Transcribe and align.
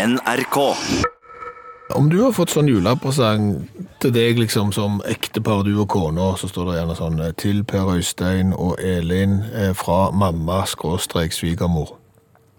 NRK. 0.00 0.56
Om 1.94 2.06
du 2.10 2.20
har 2.22 2.32
fått 2.32 2.52
sånn 2.54 2.68
julepresang 2.70 3.48
til 4.00 4.12
deg 4.14 4.38
liksom 4.38 4.70
som 4.72 5.00
ektepar, 5.10 5.64
du 5.66 5.72
og 5.82 5.88
kona, 5.92 6.30
så 6.40 6.48
står 6.48 6.70
det 6.70 6.76
gjerne 6.78 6.96
sånn 6.98 7.18
eh, 7.24 7.32
til 7.40 7.64
Per 7.68 7.90
Øystein 7.96 8.52
og 8.54 8.78
Elin 8.80 9.40
eh, 9.50 9.72
fra 9.76 10.06
mamma 10.14 10.62
skråstrek 10.70 11.34
svigermor. 11.36 11.96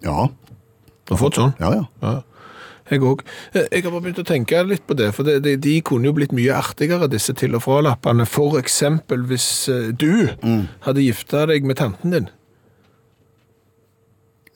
Ja, 0.06 0.28
Du 1.08 1.16
har 1.16 1.22
fått 1.24 1.40
sånn? 1.40 1.56
ja, 1.64 1.72
ja. 1.80 1.88
Ja. 2.04 2.18
Jeg 2.92 3.00
òg. 3.08 3.21
Jeg 3.55 3.86
har 3.86 3.92
bare 3.94 4.02
begynt 4.04 4.20
å 4.20 4.28
tenke 4.28 4.60
litt 4.68 4.84
på 4.89 4.98
det, 5.00 5.14
for 5.16 5.23
de, 5.23 5.38
de, 5.39 5.54
de 5.64 5.78
kunne 5.88 6.10
jo 6.10 6.14
blitt 6.18 6.34
mye 6.36 6.52
artigere, 6.60 7.08
disse 7.08 7.32
til- 7.39 7.55
og 7.55 7.64
fra-lappene. 7.64 8.26
For 8.28 8.58
eksempel 8.60 9.23
hvis 9.30 9.48
du 9.96 10.28
du 10.36 10.68
hadde 10.84 11.05
gifta 11.05 11.46
deg 11.48 11.64
med 11.64 11.80
tanten 11.80 12.12
din. 12.12 12.28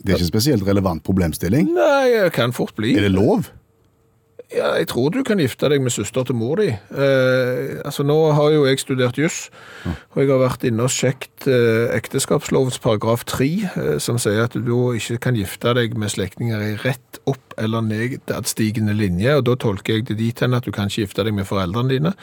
Det 0.06 0.14
er 0.14 0.20
ikke 0.20 0.30
en 0.30 0.34
spesielt 0.34 0.66
relevant 0.68 1.04
problemstilling. 1.06 1.72
Nei, 1.74 2.10
det 2.14 2.34
kan 2.38 2.54
fort 2.54 2.76
bli. 2.78 2.94
Er 2.96 3.08
det 3.08 3.16
lov? 3.16 3.50
Ja, 4.54 4.76
jeg 4.78 4.88
tror 4.92 5.10
du 5.10 5.24
kan 5.26 5.40
gifte 5.42 5.68
deg 5.72 5.82
med 5.82 5.94
søster 5.94 6.26
til 6.28 6.38
mor 6.38 6.60
di. 6.62 6.68
Eh, 6.70 7.80
altså, 7.82 8.06
nå 8.06 8.16
har 8.38 8.52
jo 8.54 8.66
jeg 8.68 8.80
studert 8.80 9.18
juss, 9.18 9.48
og 10.14 10.22
jeg 10.22 10.30
har 10.30 10.42
vært 10.44 10.68
inne 10.70 10.86
og 10.86 10.94
sjekket 10.94 11.48
eh, 11.50 11.96
ekteskapslovens 11.98 12.78
paragraf 12.84 13.26
3, 13.32 13.50
eh, 13.66 13.96
som 14.04 14.20
sier 14.22 14.46
at 14.46 14.54
du 14.54 14.94
ikke 14.94 15.18
kan 15.26 15.40
gifte 15.40 15.74
deg 15.78 15.98
med 15.98 16.14
slektninger 16.14 16.62
i 16.62 16.76
rett 16.84 17.20
opp 17.26 17.58
eller 17.58 17.82
nedadstigende 17.88 18.94
linje, 18.94 19.34
og 19.40 19.48
da 19.50 19.58
tolker 19.66 19.98
jeg 19.98 20.08
det 20.12 20.20
dit 20.22 20.46
hen 20.46 20.54
at 20.54 20.68
du 20.68 20.72
kan 20.76 20.92
ikke 20.92 21.08
gifte 21.08 21.26
deg 21.26 21.34
med 21.34 21.50
foreldrene 21.50 21.96
dine. 21.96 22.14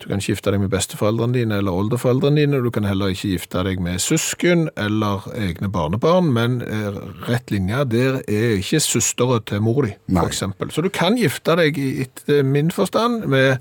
Du 0.00 0.08
kan 0.08 0.20
ikke 0.20 0.32
gifte 0.32 0.52
deg 0.54 0.62
med 0.62 0.72
besteforeldrene 0.72 1.36
dine 1.36 1.58
eller 1.60 1.76
oldeforeldrene 1.76 2.40
dine, 2.40 2.62
du 2.64 2.70
kan 2.72 2.86
heller 2.88 3.12
ikke 3.12 3.34
gifte 3.34 3.64
deg 3.66 3.82
med 3.84 4.00
søsken 4.00 4.68
eller 4.80 5.26
egne 5.36 5.68
barnebarn, 5.72 6.30
men 6.32 6.60
eh, 6.64 6.96
rett 7.28 7.52
linje, 7.52 7.84
der 7.92 8.20
er 8.24 8.56
ikke 8.56 8.80
søstera 8.80 9.40
til 9.44 9.60
mor 9.64 9.84
di, 9.84 9.94
f.eks. 10.08 10.44
Så 10.72 10.84
du 10.86 10.88
kan 10.94 11.20
gifte 11.20 11.58
deg 11.60 11.76
i 11.80 11.90
etter 12.06 12.40
min 12.46 12.72
forstand 12.72 13.26
med, 13.28 13.60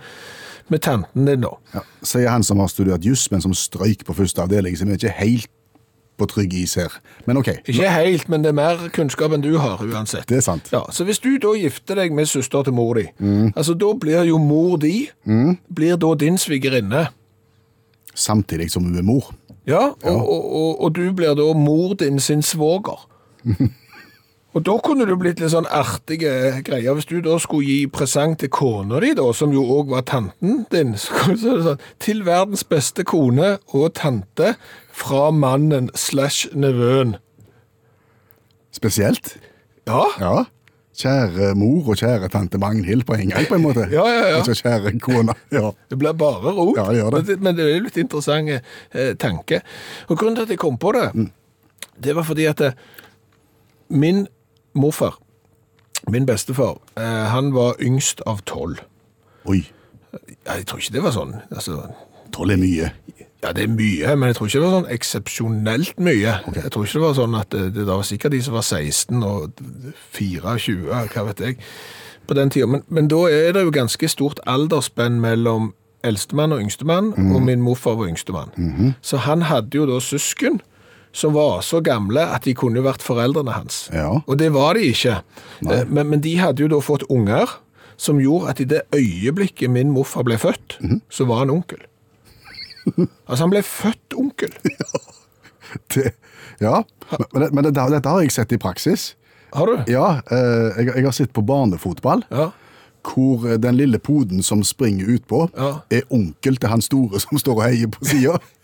med 0.71 0.84
tanten 0.85 1.27
din 1.27 1.43
da. 1.43 1.51
Ja. 1.76 1.84
Sier 2.07 2.31
han 2.31 2.48
som 2.48 2.63
har 2.63 2.71
studert 2.71 3.03
juss, 3.03 3.27
men 3.34 3.43
som 3.43 3.55
strøyk 3.55 4.07
på 4.07 4.15
første 4.21 4.48
avdeling, 4.48 4.79
som 4.79 4.87
er 4.87 5.01
ikke 5.01 5.18
helt 5.20 5.51
på 6.20 6.27
trygg 6.29 6.53
is 6.59 6.75
her. 6.79 6.93
Men 7.25 7.39
ok, 7.41 7.48
Ikke 7.71 7.89
helt, 7.93 8.27
men 8.29 8.43
det 8.43 8.51
er 8.51 8.57
mer 8.59 8.85
kunnskap 8.95 9.34
enn 9.35 9.41
du 9.45 9.53
har 9.57 9.81
uansett. 9.81 10.27
det 10.29 10.37
er 10.41 10.45
sant. 10.45 10.70
Ja, 10.75 10.84
så 10.91 11.07
hvis 11.07 11.20
du 11.23 11.31
da 11.41 11.53
gifter 11.57 11.95
deg 12.03 12.13
med 12.15 12.27
søster 12.29 12.63
til 12.67 12.75
mor 12.75 12.99
di, 12.99 13.07
altså 13.55 13.73
da 13.79 13.93
blir 13.99 14.27
jo 14.29 14.37
mor 14.37 14.77
di, 14.77 15.07
blir 15.73 15.97
da 15.97 16.13
din 16.20 16.37
svigerinne. 16.37 17.07
Samtidig 18.15 18.70
som 18.71 18.84
hun 18.84 18.97
er 18.99 19.05
mor. 19.07 19.31
Ja, 19.70 19.93
og, 20.03 20.17
og, 20.29 20.45
og, 20.55 20.81
og 20.84 20.95
du 20.95 21.05
blir 21.15 21.35
da 21.37 21.53
mor 21.55 21.93
din 21.99 22.20
sin 22.20 22.41
svoger. 22.41 23.05
Og 24.60 24.63
da 24.68 24.74
kunne 24.84 25.05
det 25.07 25.15
blitt 25.21 25.40
litt 25.40 25.54
sånn 25.54 25.68
artige 25.71 26.34
greier. 26.68 26.98
Hvis 26.98 27.07
du 27.07 27.21
da 27.24 27.38
skulle 27.40 27.63
gi 27.70 27.77
presang 27.88 28.34
til 28.41 28.52
kona 28.52 28.99
di, 28.99 29.13
da, 29.15 29.24
som 29.38 29.54
jo 29.55 29.63
òg 29.77 29.93
var 29.93 30.04
tanten 30.10 30.65
din, 30.74 30.91
så 30.99 31.15
er 31.24 31.38
det 31.38 31.63
sånn 31.70 31.84
Til 32.04 32.26
verdens 32.27 32.65
beste 32.68 33.05
kone 33.07 33.54
og 33.71 33.93
tante 34.02 34.52
fra 34.99 35.30
mannen 35.32 35.87
slash 35.96 36.49
nevøen. 36.60 37.15
Spesielt. 38.76 39.37
Ja, 39.87 40.04
Ja. 40.20 40.37
Kjære 40.99 41.54
mor 41.55 41.93
og 41.93 41.96
kjære 41.96 42.27
tante 42.27 42.60
Magnhild 42.60 43.05
på 43.07 43.15
en 43.15 43.30
gang, 43.32 43.46
på 43.48 43.55
en 43.55 43.62
måte. 43.63 43.85
Ja, 43.87 44.04
ja, 44.12 44.24
ja. 44.34 44.40
Altså 44.41 44.52
kjære 44.60 44.91
kone. 44.99 45.32
Ja. 45.55 45.70
det 45.87 45.96
blir 46.02 46.12
bare 46.12 46.52
rot. 46.52 46.76
Ja, 46.76 46.90
det 46.91 46.98
gjør 46.99 47.13
det. 47.13 47.21
Men, 47.21 47.27
det, 47.30 47.37
men 47.46 47.55
det 47.55 47.63
er 47.63 47.70
jo 47.77 47.84
litt 47.85 47.99
interessant 48.02 48.52
eh, 48.52 49.13
tanke. 49.15 49.62
Og 50.10 50.18
grunnen 50.20 50.35
til 50.35 50.43
at 50.49 50.52
jeg 50.52 50.60
kom 50.60 50.76
på 50.82 50.91
det, 50.98 51.05
Mm. 51.15 51.30
det 52.04 52.15
var 52.18 52.27
fordi 52.27 52.49
at 52.52 52.62
eh, 52.68 52.76
min 53.90 54.26
morfar, 54.80 55.18
min 56.10 56.26
bestefar, 56.26 56.77
eh, 56.98 57.26
han 57.34 57.52
var 57.54 57.76
yngst 57.84 58.24
av 58.27 58.41
tolv. 58.49 58.80
Oi, 59.46 59.63
jeg 60.48 60.66
tror 60.68 60.80
ikke 60.82 60.96
det 60.96 61.04
var 61.04 61.16
sånn. 61.16 61.36
Altså, 61.52 61.82
tolv 62.36 62.55
er 62.55 62.62
mye. 62.62 62.91
ja, 63.44 63.52
det 63.55 63.63
er 63.63 63.71
mye, 63.71 64.16
men 64.20 64.28
jeg 64.31 64.36
tror 64.36 64.48
ikke 64.50 64.59
det 64.59 64.66
var 64.68 64.78
sånn 64.81 64.94
eksepsjonelt 64.96 66.00
mye. 66.03 66.34
Jeg 66.56 66.72
tror 66.74 66.86
ikke 66.86 67.00
det 67.00 67.06
var 67.06 67.18
sånn 67.20 67.36
at 67.40 67.52
det, 67.56 67.66
det 67.78 67.86
var 67.88 68.03
sikkert 68.08 68.36
de 68.36 68.42
som 68.44 68.58
var 68.58 68.66
16 68.68 69.24
og 69.24 69.62
24, 70.18 70.86
hva 71.14 71.26
vet 71.30 71.44
jeg, 71.46 71.59
på 72.28 72.36
den 72.38 72.52
tida. 72.53 72.68
Men, 72.68 72.84
men 72.88 73.08
da 73.12 73.24
er 73.32 73.53
det 73.56 73.64
jo 73.64 73.72
ganske 73.74 74.09
stort 74.12 74.40
aldersspenn 74.48 75.22
mellom 75.24 75.72
eldstemann 76.06 76.53
og 76.56 76.62
yngstemann, 76.64 77.14
og 77.36 77.42
min 77.44 77.59
morfar 77.64 77.98
var 78.00 78.08
yngstemann. 78.08 78.52
Så 79.02 79.18
han 79.26 79.42
hadde 79.50 79.76
jo 79.76 79.88
da 79.90 79.98
søsken 80.00 80.62
som 81.12 81.34
var 81.34 81.62
så 81.66 81.80
gamle 81.81 82.22
at 82.22 82.44
de 82.46 82.53
kunne 82.53 82.84
vært 82.86 83.02
foreldrene 83.02 83.52
hans. 83.56 83.90
Ja. 83.94 84.22
Og 84.28 84.38
det 84.38 84.52
var 84.53 84.74
de 84.78 84.90
ikke. 84.92 85.22
Eh, 85.66 85.86
Men, 85.90 86.09
men 86.09 86.22
de 86.22 86.36
hadde 86.38 86.62
jo 86.62 86.68
da 86.70 86.80
fått 86.86 87.03
unger 87.09 87.50
som 87.97 88.20
gjorde 88.22 88.50
at 88.53 88.59
i 88.64 88.68
det 88.70 88.81
øyeblikket 88.96 89.70
min 89.70 89.92
morfar 89.92 90.24
ble 90.24 90.38
født, 90.40 90.78
så 91.09 91.25
var 91.25 91.40
han 91.46 91.50
onkel. 91.50 91.81
Altså, 93.30 93.44
han 93.44 93.52
ble 93.52 93.62
født 93.66 94.16
onkel. 94.18 94.53
Det, 95.94 96.12
ja, 96.59 96.80
men, 97.34 97.50
men, 97.53 97.64
det, 97.68 97.74
dette 97.94 98.09
har 98.09 98.24
jeg 98.24 98.31
sett 98.34 98.53
i 98.56 98.58
praksis. 98.58 99.12
Har 99.53 99.70
du? 99.70 99.84
Ja, 99.91 100.20
eh, 100.31 100.80
jeg, 100.80 100.88
jeg 100.96 101.06
har 101.06 101.14
sett 101.14 101.34
på 101.36 101.44
barnefotball, 101.46 102.24
Ja. 102.34 102.47
hvor 103.06 103.46
eh, 103.50 103.58
den 103.62 103.78
lille 103.78 104.00
poden 104.02 104.41
som 104.44 104.64
springer 104.66 105.06
utpå, 105.18 105.44
Ja. 105.58 105.81
er 105.94 106.02
onkel 106.09 106.58
til 106.58 106.70
han 106.70 106.81
store 106.81 107.20
som 107.22 107.38
står 107.38 107.56
og 107.59 107.64
heier 107.68 107.91
på 107.94 108.06
sida. 108.06 108.40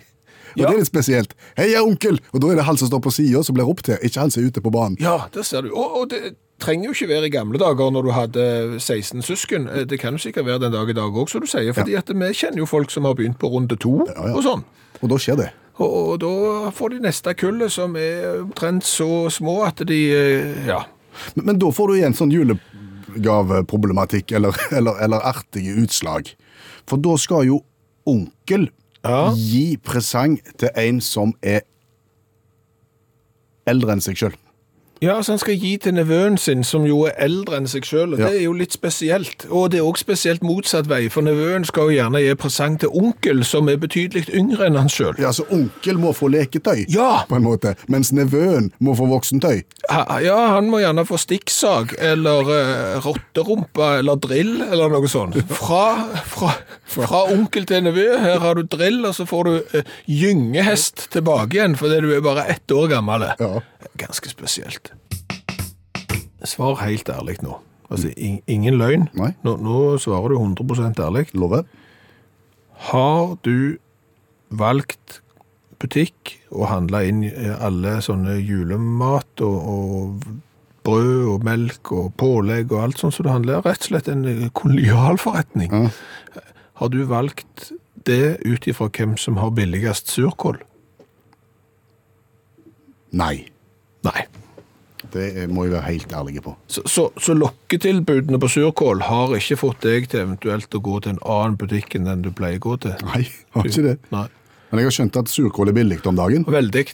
Og 0.56 0.62
Ja. 0.62 0.68
det 0.70 0.74
er 0.76 0.80
litt 0.80 0.88
spesielt. 0.88 1.34
'Heia, 1.58 1.82
onkel!' 1.84 2.20
Og 2.34 2.40
da 2.42 2.48
er 2.48 2.56
det 2.56 2.64
han 2.66 2.78
som 2.78 2.88
står 2.88 3.00
på 3.04 3.12
sida 3.12 3.44
som 3.44 3.54
blir 3.56 3.66
ropt 3.68 3.84
til, 3.86 3.98
ikke 4.02 4.20
han 4.20 4.32
som 4.32 4.44
er 4.44 4.48
ute 4.48 4.62
på 4.62 4.72
banen. 4.72 4.98
Ja, 5.00 5.18
det 5.34 5.46
ser 5.46 5.62
du. 5.62 5.70
Og, 5.76 5.98
og 6.02 6.10
det 6.10 6.36
trenger 6.60 6.86
jo 6.86 6.92
ikke 6.96 7.08
være 7.10 7.26
i 7.28 7.30
gamle 7.30 7.58
dager 7.60 7.92
når 7.92 8.02
du 8.04 8.12
hadde 8.12 8.80
16 8.80 9.22
søsken. 9.22 9.68
Eh, 9.70 9.84
Det 9.86 10.00
kan 10.00 10.14
jo 10.14 10.18
sikkert 10.18 10.46
være 10.46 10.60
den 10.60 10.72
dag 10.72 10.90
i 10.90 10.94
dag 10.94 11.12
òg, 11.12 11.28
som 11.30 11.42
du 11.42 11.48
sier. 11.48 11.74
fordi 11.74 11.96
at 11.98 12.08
vi 12.08 12.14
kjenner 12.34 12.58
jo 12.58 12.66
folk 12.66 12.90
som 12.92 13.04
har 13.04 13.14
begynt 13.14 13.38
på 13.40 13.48
runde 13.52 13.76
to 13.76 14.06
ja. 14.08 14.34
og 14.34 14.44
sånn. 14.44 14.64
Og 15.04 15.10
da 15.10 15.16
skjer 15.18 15.36
det. 15.38 15.50
Og, 15.78 16.08
og 16.14 16.20
da 16.20 16.70
får 16.72 16.90
de 16.90 17.00
neste 17.04 17.34
kullet 17.36 17.72
som 17.72 17.96
er 18.00 18.42
omtrent 18.46 18.84
så 18.88 19.28
små 19.30 19.64
at 19.68 19.76
de 19.86 20.12
eh, 20.16 20.68
Ja. 20.68 20.86
Men, 21.36 21.46
men 21.46 21.60
da 21.60 21.68
får 21.72 21.88
du 21.88 21.94
igjen 22.00 22.14
sånn 22.16 22.32
julegaveproblematikk, 22.32 24.32
eller, 24.32 24.52
eller, 24.78 24.94
eller 25.04 25.20
artige 25.24 25.76
utslag. 25.84 26.32
For 26.88 26.98
da 27.02 27.16
skal 27.18 27.46
jo 27.48 27.60
onkel 28.08 28.70
Ja. 29.06 29.30
gi 29.38 29.78
presang 29.78 30.40
til 30.58 30.72
en 30.82 31.00
som 31.04 31.36
er 31.46 31.62
eldre 33.70 33.94
enn 33.94 34.02
seg 34.02 34.18
sjøl. 34.18 34.34
Ja, 35.06 35.20
så 35.22 35.36
han 35.36 35.40
skal 35.42 35.60
gi 35.62 35.76
til 35.82 35.94
nevøen 35.98 36.38
sin, 36.42 36.64
som 36.66 36.86
jo 36.90 37.04
er 37.06 37.14
eldre 37.28 37.60
enn 37.60 37.68
seg 37.70 37.86
sjøl. 37.86 38.16
Ja. 38.18 38.26
Det 38.32 38.40
er 38.40 38.46
jo 38.48 38.54
litt 38.58 38.74
spesielt. 38.74 39.46
Og 39.54 39.70
det 39.74 39.80
er 39.82 39.86
òg 39.86 40.00
spesielt 40.02 40.42
motsatt 40.46 40.90
vei, 40.90 41.04
for 41.14 41.26
nevøen 41.26 41.66
skal 41.68 41.92
jo 41.92 41.98
gjerne 42.00 42.22
gi 42.24 42.34
presang 42.42 42.80
til 42.82 42.90
onkel, 42.96 43.44
som 43.46 43.70
er 43.70 43.78
betydelig 43.82 44.26
yngre 44.34 44.66
enn 44.70 44.80
han 44.80 44.90
sjøl. 44.92 45.14
Ja, 45.22 45.30
så 45.36 45.46
onkel 45.54 46.00
må 46.02 46.14
få 46.18 46.30
leketøy, 46.34 46.86
Ja. 46.94 47.24
på 47.30 47.38
en 47.38 47.46
måte, 47.46 47.76
mens 47.92 48.12
nevøen 48.16 48.72
må 48.80 48.96
få 48.98 49.06
voksentøy. 49.12 49.62
Ja, 50.26 50.38
han 50.56 50.72
må 50.74 50.80
gjerne 50.82 51.06
få 51.06 51.20
stikksag, 51.22 51.94
eller 52.02 52.50
uh, 52.50 53.06
rotterumpe, 53.06 53.92
eller 54.00 54.18
drill, 54.18 54.56
eller 54.72 54.90
noe 54.90 55.08
sånt. 55.12 55.38
Fra, 55.66 55.86
fra, 56.34 56.52
fra 56.90 57.22
onkel 57.32 57.66
til 57.70 57.84
nevø, 57.86 58.08
her 58.22 58.40
har 58.44 58.58
du 58.58 58.66
drill, 58.70 59.04
og 59.06 59.14
så 59.18 59.28
får 59.30 59.44
du 59.52 59.54
uh, 59.78 59.96
gyngehest 60.10 61.10
tilbake 61.14 61.60
igjen, 61.60 61.78
fordi 61.80 62.02
du 62.06 62.12
er 62.16 62.26
bare 62.26 62.48
ett 62.56 62.72
år 62.74 62.90
gammel. 62.98 63.30
Ja. 63.40 63.62
Ganske 64.02 64.30
spesielt. 64.34 64.95
Svar 66.46 66.76
helt 66.84 67.10
ærlig 67.10 67.40
nå. 67.44 67.58
Altså, 67.90 68.10
in- 68.18 68.42
ingen 68.48 68.78
løgn. 68.78 69.08
Nei. 69.18 69.32
Nå, 69.46 69.56
nå 69.62 69.98
svarer 70.02 70.30
du 70.34 70.38
100% 70.40 71.00
ærlig. 71.06 71.28
Lover? 71.34 71.64
Har 72.90 73.38
du 73.46 73.78
valgt 74.50 75.22
butikk 75.82 76.36
og 76.52 76.68
handla 76.72 77.02
inn 77.06 77.24
eh, 77.28 77.54
alle 77.66 77.98
sånne 78.06 78.38
julemat 78.42 79.42
og, 79.46 79.58
og 79.70 80.28
brød 80.86 81.26
og 81.34 81.44
melk 81.48 81.92
og 81.92 82.12
pålegg 82.22 82.72
og 82.72 82.84
alt 82.84 83.02
sånt 83.02 83.16
som 83.18 83.26
du 83.26 83.32
handler? 83.34 83.62
Rett 83.66 83.82
og 83.86 83.90
slett 83.92 84.10
en 84.14 84.26
kolonialforretning. 84.54 85.74
Ja. 85.74 86.42
Har 86.82 86.90
du 86.94 87.02
valgt 87.10 87.72
det 88.06 88.38
ut 88.46 88.68
ifra 88.70 88.90
hvem 88.94 89.16
som 89.18 89.38
har 89.42 89.50
billigst 89.58 90.12
surkål? 90.14 90.60
Nei. 93.16 93.46
Nei. 94.06 94.26
Det 95.14 95.50
må 95.50 95.66
jeg 95.66 95.74
være 95.76 95.86
helt 95.92 96.14
ærlig 96.14 96.42
på. 96.44 96.56
Så, 96.68 96.82
så, 96.90 97.10
så 97.22 97.34
lokketilbudene 97.38 98.40
på 98.40 98.48
surkål 98.52 99.02
har 99.08 99.36
ikke 99.38 99.58
fått 99.60 99.82
deg 99.86 100.10
til 100.12 100.24
eventuelt 100.26 100.74
å 100.76 100.82
gå 100.82 101.00
til 101.06 101.16
en 101.16 101.22
annen 101.24 101.56
butikk 101.62 101.96
enn 101.96 102.06
den 102.10 102.22
du 102.26 102.32
pleier 102.36 102.58
å 102.60 102.66
gå 102.70 102.78
til? 102.88 102.96
Nei, 103.06 103.24
har 103.56 103.70
ikke 103.70 103.86
det. 103.86 103.96
Nei. 104.12 104.26
Men 104.72 104.82
jeg 104.82 104.90
har 104.90 104.96
skjønt 104.98 105.18
at 105.22 105.30
surkål 105.32 105.70
er 105.72 105.78
billig 105.78 106.02
om 106.10 106.16
dagen. 106.18 106.44
Veldig. 106.50 106.86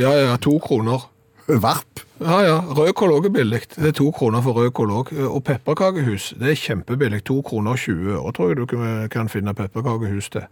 Ja, 0.00 0.12
ja, 0.16 0.36
to 0.42 0.56
kroner. 0.64 1.04
Varp. 1.48 2.02
Ja, 2.20 2.40
ja. 2.44 2.56
Rødkål 2.76 3.12
òg 3.14 3.26
er 3.28 3.32
billig. 3.32 3.60
Det 3.76 3.86
er 3.88 3.94
to 3.96 4.10
kroner 4.12 4.42
for 4.44 4.58
rødkål 4.58 4.90
òg. 4.98 5.12
Og 5.30 5.38
pepperkakehus, 5.46 6.32
det 6.40 6.50
er 6.50 6.58
kjempebillig. 6.60 7.22
To 7.30 7.38
kroner 7.46 7.76
og 7.76 7.80
20 7.80 8.10
øre 8.18 8.32
tror 8.36 8.50
jeg 8.50 8.58
du 8.58 8.66
kan- 8.66 9.08
kan 9.08 9.28
finne 9.32 9.54
pepperkakehus 9.56 10.28
til. 10.34 10.44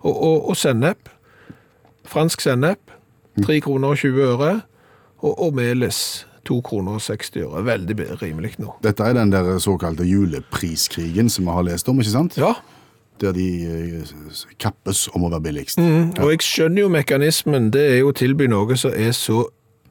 Og, 0.00 0.10
og, 0.16 0.48
og 0.50 0.56
sennep. 0.56 1.08
Fransk 2.08 2.40
sennep. 2.40 2.80
Tre 3.44 3.60
kroner 3.60 3.88
og 3.94 3.96
20 4.00 4.22
øre. 4.32 4.50
Og, 5.20 5.36
og 5.38 5.54
melis 5.54 6.26
To 6.48 6.60
kroner 6.64 6.96
og 6.98 7.02
60 7.04 7.42
øre. 7.44 7.64
Veldig 7.66 7.96
rimelig 8.22 8.54
nå. 8.58 8.74
Dette 8.82 9.04
er 9.04 9.12
den 9.18 9.30
der 9.32 9.58
såkalte 9.60 10.06
julepriskrigen 10.08 11.28
som 11.30 11.44
vi 11.44 11.50
har 11.56 11.66
lest 11.68 11.88
om, 11.88 12.00
ikke 12.00 12.10
sant? 12.16 12.36
Ja, 12.40 12.54
Der 13.20 13.32
de 13.36 13.46
eh, 13.68 14.12
kappes 14.58 15.08
om 15.14 15.26
å 15.26 15.30
være 15.30 15.42
billigst. 15.50 15.78
og 16.18 16.30
jeg 16.30 16.40
skjønner 16.40 16.80
jo 16.86 16.88
mekanismen. 16.88 17.70
Det 17.70 17.82
er 17.92 17.98
jo 18.00 18.08
å 18.12 18.16
tilby 18.16 18.46
noe 18.48 18.76
som 18.80 18.94
er 18.96 19.12
så 19.12 19.42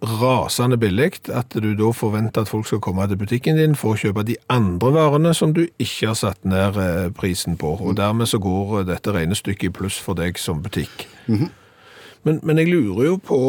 rasende 0.02 0.78
billig 0.80 1.28
at 1.36 1.52
du 1.60 1.74
da 1.76 1.90
forventer 1.92 2.42
at 2.46 2.50
folk 2.50 2.66
skal 2.66 2.80
komme 2.80 3.04
til 3.12 3.18
butikken 3.20 3.58
din 3.60 3.76
for 3.76 3.94
å 3.94 4.00
kjøpe 4.00 4.24
de 4.26 4.38
andre 4.50 4.94
varene 4.96 5.34
som 5.36 5.52
du 5.54 5.66
ikke 5.78 6.08
har 6.08 6.16
satt 6.16 6.42
ned 6.48 6.78
eh, 6.80 7.10
prisen 7.14 7.58
på. 7.60 7.76
Og 7.84 7.98
dermed 8.00 8.26
så 8.32 8.40
går 8.42 8.80
eh, 8.82 8.86
dette 8.90 9.14
regnestykket 9.14 9.70
i 9.70 9.74
pluss 9.76 10.00
for 10.02 10.16
deg 10.18 10.40
som 10.40 10.64
butikk. 10.64 11.06
men, 11.28 12.40
men 12.42 12.58
jeg 12.58 12.72
lurer 12.72 13.12
jo 13.12 13.18
på 13.22 13.40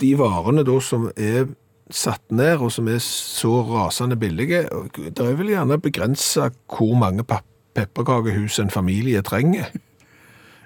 de 0.00 0.12
varene 0.18 0.64
da 0.66 0.78
som 0.80 1.08
er 1.16 1.46
satt 1.96 2.22
ned, 2.32 2.60
og 2.62 2.72
som 2.74 2.88
er 2.90 3.00
så 3.04 3.60
rasende 3.68 4.16
billige. 4.20 4.64
Det 4.96 5.22
er 5.22 5.36
vel 5.38 5.52
gjerne 5.52 5.78
begrensa 5.82 6.50
hvor 6.72 6.94
mange 6.98 7.24
pepperkakehus 7.76 8.58
en 8.62 8.72
familie 8.72 9.22
trenger. 9.26 9.70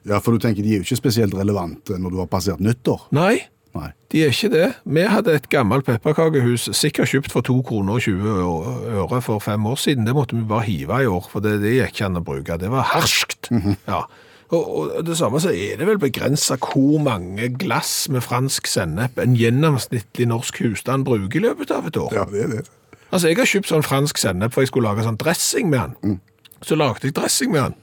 Ja, 0.06 0.20
for 0.23 0.37
du 0.37 0.43
tenker 0.43 0.62
de 0.62 0.76
er 0.76 0.81
jo 0.82 0.87
ikke 0.87 1.00
spesielt 1.02 1.34
relevante 1.34 1.99
når 1.99 2.14
du 2.14 2.19
har 2.23 2.28
passert 2.31 2.61
nyttår. 2.62 3.08
Nei, 3.17 3.40
Nei. 3.75 3.88
de 4.14 4.23
er 4.23 4.31
ikke 4.31 4.50
det. 4.52 4.69
Vi 4.87 5.02
hadde 5.11 5.34
et 5.34 5.49
gammelt 5.52 5.87
pepperkakehus, 5.88 6.69
sikkert 6.78 7.11
kjøpt 7.11 7.34
for 7.34 7.46
2 7.46 7.56
kroner 7.67 7.99
og 7.99 8.06
20 8.06 9.02
øre 9.02 9.20
for 9.25 9.43
fem 9.43 9.67
år 9.67 9.81
siden. 9.82 10.06
Det 10.06 10.14
måtte 10.14 10.38
vi 10.38 10.46
bare 10.46 10.69
hive 10.69 11.02
i 11.02 11.11
år, 11.11 11.26
for 11.32 11.43
det, 11.44 11.56
det 11.64 11.75
gikk 11.75 11.96
ikke 11.96 12.06
an 12.11 12.20
å 12.22 12.25
bruke. 12.31 12.61
Det 12.62 12.70
var 12.72 12.87
harskt. 12.94 13.50
ja. 13.90 14.05
Og, 14.54 14.62
og 14.96 15.06
det 15.06 15.16
samme 15.19 15.40
så 15.43 15.50
er 15.50 15.81
det 15.81 15.88
vel 15.88 15.98
begrensa 15.98 16.54
hvor 16.60 17.00
mange 17.02 17.48
glass 17.58 18.06
med 18.12 18.22
fransk 18.22 18.69
sennep 18.70 19.19
en 19.19 19.34
gjennomsnittlig 19.38 20.28
norsk 20.31 20.60
husstand 20.62 21.06
bruker 21.08 21.40
i 21.40 21.46
løpet 21.48 21.72
av 21.75 21.88
et 21.90 21.98
år. 21.98 22.14
Ja, 22.14 22.26
det 22.31 22.44
er 22.44 22.52
det. 22.54 22.64
Altså, 23.10 23.31
jeg 23.31 23.38
har 23.40 23.50
kjøpt 23.50 23.70
sånn 23.70 23.87
fransk 23.87 24.19
sennep 24.22 24.54
for 24.54 24.62
jeg 24.62 24.70
skulle 24.70 24.90
lage 24.90 25.06
sånn 25.06 25.19
dressing 25.19 25.70
med 25.72 25.96
den. 26.02 26.20
Så 26.66 26.78
lagde 26.78 27.06
jeg 27.06 27.16
dressing 27.16 27.52
med 27.54 27.70
den. 27.70 27.81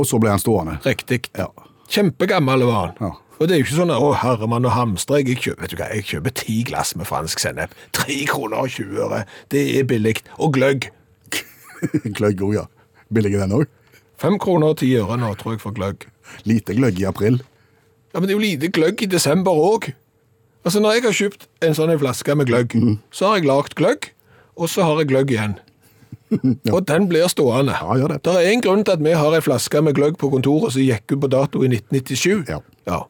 Og 0.00 0.08
så 0.08 0.18
ble 0.22 0.32
han 0.32 0.42
stående. 0.42 0.78
Riktig. 0.86 1.24
Ja. 1.38 1.48
Kjempegammel 1.92 2.64
var 2.66 2.78
han. 2.80 2.96
Ja. 3.02 3.12
Og 3.42 3.48
det 3.48 3.56
er 3.56 3.62
jo 3.62 3.66
ikke 3.66 3.78
sånn 3.80 3.90
at, 3.90 4.02
å 4.02 4.12
herremann 4.14 4.66
og 4.68 4.74
hamstre, 4.76 5.18
jeg 5.18 5.40
kjøper, 5.42 5.64
vet 5.64 5.72
du 5.72 5.78
hva, 5.80 5.88
jeg 5.90 6.06
kjøper 6.12 6.34
ti 6.38 6.60
glass 6.68 6.92
med 6.98 7.08
fransk 7.08 7.42
sennep. 7.42 7.74
Tre 7.96 8.18
kroner 8.30 8.62
og 8.62 8.70
20 8.70 9.00
øre. 9.02 9.22
Det 9.50 9.62
er 9.78 9.86
billig. 9.90 10.14
Og 10.38 10.54
gløgg. 10.54 10.86
gløgg 12.18 12.42
òg, 12.46 12.54
ja. 12.60 12.66
Billig 13.12 13.34
den 13.34 13.56
òg. 13.58 13.66
Fem 14.22 14.38
kroner 14.38 14.70
og 14.70 14.78
ti 14.78 14.92
øre 15.00 15.16
nå, 15.18 15.32
tror 15.40 15.56
jeg, 15.56 15.62
for 15.64 15.74
gløgg. 15.74 16.06
Lite 16.46 16.76
gløgg 16.78 17.00
i 17.02 17.08
april. 17.08 17.40
Ja, 18.12 18.20
men 18.20 18.28
det 18.28 18.34
er 18.34 18.38
jo 18.38 18.44
lite 18.44 18.70
gløgg 18.70 19.02
i 19.02 19.10
desember 19.10 19.56
òg. 19.58 19.90
Altså, 20.62 20.78
når 20.80 20.92
jeg 20.94 21.02
har 21.08 21.16
kjøpt 21.18 21.46
en 21.66 21.74
sånn 21.74 21.92
flaske 21.98 22.36
med 22.38 22.46
gløgg, 22.46 22.76
så 23.10 23.32
har 23.32 23.40
jeg 23.40 23.48
lagd 23.50 23.74
gløgg, 23.78 24.12
og 24.54 24.70
så 24.70 24.86
har 24.86 25.00
jeg 25.02 25.10
gløgg 25.10 25.32
igjen. 25.34 25.56
Og 26.74 26.84
den 26.88 27.08
blir 27.10 27.26
stående. 27.28 27.74
Ja, 27.76 27.96
gjør 27.98 28.14
det. 28.14 28.20
Det 28.24 28.34
er 28.38 28.52
en 28.52 28.62
grunn 28.64 28.84
til 28.86 28.94
at 28.94 29.02
vi 29.04 29.16
har 29.16 29.34
ei 29.36 29.42
flaske 29.44 29.82
med 29.84 29.96
gløgg 29.98 30.14
på 30.20 30.30
kontoret 30.32 30.72
som 30.72 30.84
gikk 30.84 31.12
ut 31.12 31.24
på 31.24 31.28
dato 31.32 31.64
i 31.64 31.68
1997. 31.68 32.46
Ja. 32.48 32.60
ja. 32.88 33.00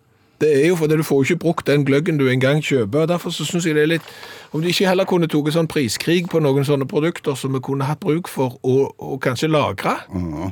Det 0.43 0.51
er 0.51 0.65
jo 0.73 0.79
fordi 0.81 0.97
du 0.99 1.05
får 1.07 1.23
ikke 1.23 1.43
brukt 1.45 1.69
den 1.69 1.85
gløggen 1.87 2.19
du 2.19 2.25
engang 2.27 2.65
kjøper. 2.65 3.05
og 3.05 3.13
Derfor 3.13 3.31
så 3.31 3.45
synes 3.47 3.67
jeg 3.67 3.77
det 3.79 3.83
er 3.83 3.93
litt 3.93 4.09
Om 4.53 4.63
de 4.63 4.73
ikke 4.73 4.89
heller 4.89 5.07
kunne 5.07 5.29
tatt 5.31 5.53
sånn 5.55 5.71
priskrig 5.71 6.27
på 6.31 6.41
noen 6.43 6.67
sånne 6.67 6.89
produkter 6.89 7.39
som 7.39 7.55
vi 7.55 7.63
kunne 7.63 7.87
hatt 7.87 8.01
bruk 8.01 8.29
for 8.29 8.59
å, 8.63 8.91
og 8.99 9.21
kanskje 9.23 9.53
lagre. 9.53 9.95
Ja. 10.11 10.51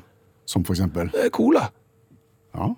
Som 0.51 0.67
for 0.67 0.75
eksempel. 0.75 1.13
Er 1.15 1.31
cola. 1.35 1.69
Ja. 2.57 2.73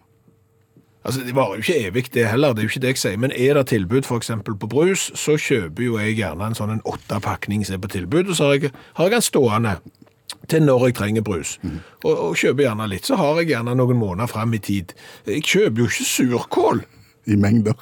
Altså, 1.05 1.23
Det 1.27 1.35
varer 1.35 1.59
jo 1.59 1.65
ikke 1.65 1.89
evig, 1.89 2.05
det 2.15 2.29
heller. 2.31 2.53
det 2.53 2.63
er 2.63 2.69
jo 2.69 2.73
ikke 2.75 2.83
det 2.85 2.93
jeg 2.93 2.99
sier. 3.03 3.17
Men 3.19 3.33
er 3.33 3.55
det 3.59 3.67
tilbud 3.73 4.07
eksempel 4.21 4.55
på 4.55 4.69
brus, 4.71 5.09
så 5.19 5.35
kjøper 5.41 5.83
jo 5.83 5.99
jeg 5.99 6.17
gjerne 6.21 6.47
en 6.47 6.55
sånn 6.59 6.77
en 6.77 6.85
åttapakning 6.87 7.65
som 7.67 7.75
er 7.79 7.83
på 7.83 7.91
tilbud, 7.97 8.29
og 8.31 8.37
så 8.39 8.51
har 8.51 8.55
jeg, 8.61 8.73
har 8.99 9.09
jeg 9.09 9.17
den 9.17 9.27
stående 9.27 9.75
til 10.49 10.63
når 10.63 10.87
jeg 10.87 10.95
trenger 11.01 11.25
brus. 11.27 11.57
Og, 12.05 12.13
og 12.13 12.37
kjøper 12.39 12.69
gjerne 12.69 12.89
litt, 12.93 13.09
så 13.09 13.19
har 13.19 13.41
jeg 13.41 13.51
gjerne 13.55 13.75
noen 13.79 13.99
måneder 13.99 14.31
fram 14.31 14.55
i 14.55 14.63
tid. 14.63 14.95
Jeg 15.27 15.43
kjøper 15.43 15.83
jo 15.83 15.89
ikke 15.91 16.09
surkål. 16.13 16.85
I 17.31 17.37
mengder. 17.39 17.75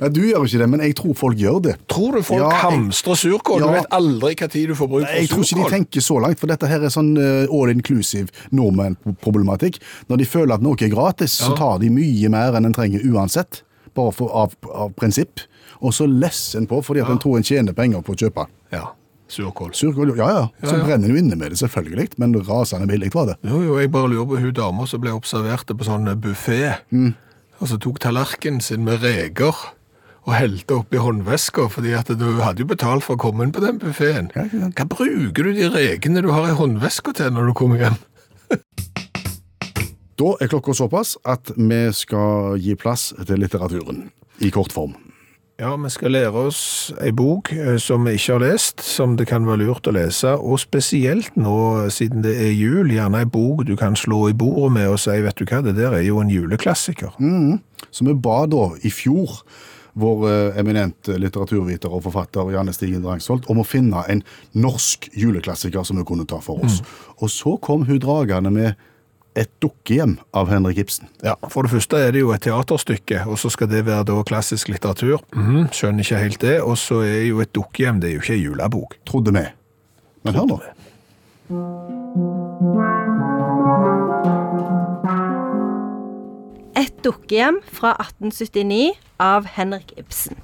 Nei, 0.00 0.08
du 0.14 0.20
gjør 0.22 0.44
ikke 0.46 0.60
det, 0.62 0.68
men 0.70 0.80
jeg 0.84 0.94
tror 1.00 1.14
folk 1.18 1.36
gjør 1.40 1.58
det. 1.66 1.74
Tror 1.90 2.14
du 2.16 2.22
folk 2.22 2.40
Ja, 2.44 2.50
hamstrer 2.62 3.18
surkål? 3.18 3.64
Du 3.64 3.72
vet 3.74 3.88
aldri 3.96 4.34
hva 4.38 4.48
tid 4.52 4.68
du 4.70 4.74
får 4.78 4.88
bruk 4.92 5.06
for 5.06 5.16
Jeg 5.18 5.28
tror 5.32 5.44
ikke 5.48 5.58
de 5.64 5.70
tenker 5.74 6.00
så 6.06 6.18
langt, 6.22 6.38
for 6.40 6.46
dette 6.52 6.68
her 6.70 6.84
er 6.86 6.92
sånn 6.94 7.10
eh, 7.18 7.50
all 7.50 7.72
inclusive 7.74 8.28
nordmenn-problematikk. 8.54 9.80
Når 10.10 10.22
de 10.22 10.28
føler 10.28 10.54
at 10.56 10.62
noe 10.64 10.78
er 10.80 10.92
gratis, 10.92 11.34
så 11.40 11.54
tar 11.58 11.80
de 11.82 11.90
mye 11.92 12.30
mer 12.32 12.56
enn 12.58 12.68
en 12.70 12.76
trenger 12.76 13.04
uansett, 13.10 13.62
bare 13.96 14.12
for, 14.14 14.30
av, 14.32 14.54
av 14.70 14.92
prinsipp. 14.98 15.42
Og 15.80 15.94
så 15.96 16.06
lesser 16.06 16.60
en 16.60 16.68
på 16.70 16.80
fordi 16.84 17.00
at 17.04 17.10
en 17.10 17.18
tror 17.20 17.38
en 17.40 17.46
tjener 17.46 17.72
penger 17.76 18.02
på 18.04 18.12
å 18.14 18.18
kjøpe. 18.20 18.44
Ja, 18.74 18.90
surkål. 19.30 19.72
Surkål, 19.78 20.12
ja 20.18 20.28
ja, 20.34 20.44
så 20.62 20.74
Ja, 20.74 20.78
ja. 20.80 20.84
brenner 20.84 21.08
du 21.08 21.18
inne 21.18 21.36
med 21.38 21.52
det 21.54 21.58
selvfølgelig, 21.62 22.10
men 22.20 22.34
rasende 22.46 22.88
billig 22.90 23.12
var 23.14 23.30
det. 23.32 23.36
Jo, 23.48 23.62
jo, 23.64 23.78
jeg 23.80 23.90
bare 23.94 24.10
lurer 24.12 24.28
på 24.28 24.40
hun 24.42 24.52
dama 24.56 24.86
som 24.90 25.00
ble 25.02 25.14
observert 25.16 25.70
på 25.70 25.86
sånn 25.86 26.10
buffé, 26.20 26.76
og 27.60 27.68
så 27.68 27.76
tok 27.80 27.98
tallerkenen 28.00 28.60
sin 28.64 28.84
med 28.86 29.02
reker 29.04 29.54
og 30.30 30.36
helte 30.38 30.78
oppi 30.78 31.00
håndveska, 31.02 31.66
fordi 31.74 31.94
at 31.98 32.10
du 32.14 32.28
hadde 32.38 32.62
jo 32.62 32.70
betalt 32.70 33.04
for 33.06 33.18
å 33.18 33.20
komme 33.20 33.46
inn 33.46 33.54
på 33.54 33.62
den 33.64 33.80
buffeen. 33.82 34.30
Ja. 34.36 34.46
Hva 34.78 34.86
bruker 34.86 35.48
du 35.48 35.52
de 35.56 35.70
rekene 35.74 36.22
du 36.22 36.30
har 36.30 36.46
i 36.46 36.56
håndveska 36.56 37.16
til 37.18 37.34
når 37.34 37.50
du 37.50 37.56
kommer 37.58 37.82
hjem? 37.86 38.00
Da 40.20 40.34
er 40.36 40.50
klokka 40.52 40.74
såpass 40.76 41.14
at 41.24 41.48
vi 41.56 41.78
skal 41.96 42.58
gi 42.60 42.74
plass 42.76 43.06
til 43.24 43.40
litteraturen 43.40 44.02
i 44.44 44.50
kort 44.52 44.74
form. 44.76 44.92
Ja, 45.56 45.70
vi 45.80 45.88
skal 45.92 46.12
lære 46.12 46.42
oss 46.48 46.60
ei 47.00 47.08
bok 47.16 47.48
eh, 47.52 47.78
som 47.80 48.04
vi 48.04 48.18
ikke 48.18 48.34
har 48.34 48.42
lest, 48.44 48.84
som 48.84 49.16
det 49.16 49.30
kan 49.30 49.48
være 49.48 49.62
lurt 49.62 49.88
å 49.88 49.94
lese, 49.96 50.34
og 50.36 50.60
spesielt 50.60 51.40
nå, 51.40 51.88
siden 51.92 52.20
det 52.24 52.34
er 52.36 52.52
jul, 52.52 52.92
gjerne 52.92 53.24
ei 53.24 53.30
bok 53.32 53.64
du 53.68 53.74
kan 53.80 53.96
slå 53.96 54.26
i 54.28 54.36
bordet 54.36 54.74
med 54.76 54.92
og 54.92 55.00
si, 55.00 55.16
vet 55.24 55.40
du 55.40 55.48
hva, 55.48 55.62
det 55.64 55.78
der 55.80 55.96
er 55.96 56.04
jo 56.04 56.20
en 56.20 56.32
juleklassiker. 56.32 57.16
Så 57.88 58.08
vi 58.08 58.16
ba 58.28 58.42
da 58.48 58.70
i 58.84 58.92
fjor 58.92 59.40
vår 60.00 60.26
eminent 60.58 60.90
eminente 60.90 61.18
litteraturviter 61.20 61.92
og 61.92 62.04
forfatter 62.04 62.52
Janne 62.54 62.72
Stigen 62.72 63.02
Drangsholt 63.02 63.48
om 63.50 63.60
å 63.60 63.66
finne 63.66 64.04
en 64.08 64.22
norsk 64.54 65.10
juleklassiker 65.12 65.84
som 65.84 65.98
vi 65.98 66.04
kunne 66.04 66.26
ta 66.26 66.40
for 66.40 66.62
oss. 66.64 66.82
Og 67.20 67.30
så 67.30 67.56
kom 67.60 67.86
hun 67.86 67.98
dragende 67.98 68.50
med 68.50 68.74
Et 69.38 69.46
dukkehjem 69.62 70.16
av 70.34 70.48
Henrik 70.50 70.80
Ibsen. 70.82 71.06
Ja, 71.22 71.36
For 71.48 71.62
det 71.62 71.70
første 71.70 72.00
er 72.02 72.10
det 72.10 72.18
jo 72.24 72.32
et 72.34 72.42
teaterstykke, 72.42 73.28
og 73.30 73.38
så 73.38 73.48
skal 73.54 73.68
det 73.70 73.84
være 73.86 74.02
da 74.08 74.16
klassisk 74.26 74.68
litteratur. 74.68 75.22
Mhm, 75.32 75.68
skjønner 75.70 76.02
ikke 76.02 76.18
helt 76.24 76.40
det. 76.40 76.56
Og 76.60 76.74
så 76.76 77.04
er 77.06 77.28
jo 77.28 77.38
et 77.40 77.52
dukkehjem, 77.54 78.00
det 78.00 78.10
er 78.10 78.14
jo 78.16 78.24
ikke 78.24 78.34
ei 78.34 78.42
julebok. 78.42 78.98
Trodde 79.06 79.30
vi. 79.38 79.46
Men 80.24 80.34
hør 80.34 80.50
nå. 80.50 81.99
Et 86.80 86.92
dukkehjem 87.04 87.58
fra 87.76 87.90
1879 88.00 88.94
av 89.20 89.44
Henrik 89.56 89.90
Ibsen. 90.00 90.38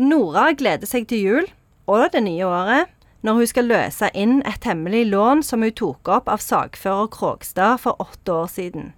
Nora 0.00 0.52
gleder 0.56 0.88
seg 0.88 1.08
til 1.10 1.20
jul 1.26 1.48
og 1.90 2.06
det 2.14 2.22
nye 2.24 2.46
året 2.46 2.94
når 3.26 3.40
hun 3.40 3.50
skal 3.50 3.66
løse 3.68 4.08
inn 4.16 4.38
et 4.48 4.64
hemmelig 4.64 5.02
lån 5.10 5.42
som 5.44 5.64
hun 5.66 5.74
tok 5.76 6.08
opp 6.14 6.30
av 6.30 6.40
sagfører 6.40 7.10
Krogstad 7.12 7.82
for 7.82 7.98
åtte 8.00 8.32
år 8.32 8.48
siden. 8.52 8.92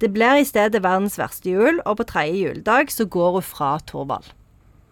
Det 0.00 0.12
blir 0.14 0.38
i 0.40 0.46
stedet 0.48 0.80
verdens 0.80 1.18
verste 1.20 1.50
jul, 1.50 1.82
og 1.84 1.98
på 1.98 2.06
tredje 2.08 2.38
juledag 2.38 2.92
så 2.94 3.04
går 3.04 3.34
hun 3.36 3.44
fra 3.44 3.74
Torvald. 3.84 4.30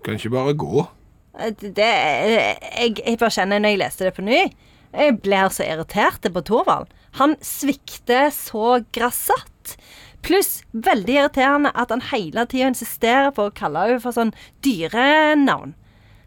Kan 0.05 0.19
ikke 0.19 0.35
bare 0.35 0.57
gå. 0.59 0.85
Eh, 1.39 1.55
Det, 1.63 1.89
jeg, 1.89 2.99
jeg 2.99 3.19
bare 3.23 3.33
kjenner 3.33 3.63
når 3.63 3.73
jeg 3.73 3.81
leste 3.85 4.05
det 4.05 4.15
på 4.19 4.27
ny 4.27 4.41
Jeg 4.93 5.19
blir 5.23 5.49
så 5.55 5.65
irritert 5.65 6.29
på 6.35 6.43
Torvald. 6.45 6.93
Han 7.17 7.37
svikter 7.41 8.29
så 8.35 8.83
grassat. 8.93 9.77
Pluss 10.27 10.63
veldig 10.73 11.15
irriterende 11.15 11.73
at 11.79 11.93
han 11.95 12.03
hele 12.11 12.45
tida 12.51 12.73
insisterer 12.73 13.31
på 13.35 13.49
å 13.49 13.55
kalle 13.55 13.87
henne 13.87 14.03
for 14.03 14.17
sånn 14.17 14.35
dyrenavn. 14.67 15.77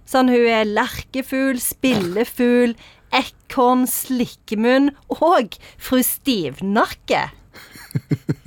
Sånn 0.07 0.31
hun 0.31 0.47
er 0.49 0.67
lerkefugl, 0.67 1.59
spillefugl, 1.61 2.73
ekorn, 3.15 3.85
slikkemunn 3.87 4.91
og 5.13 5.57
fru 5.79 6.01
Stivnakke. 6.05 7.27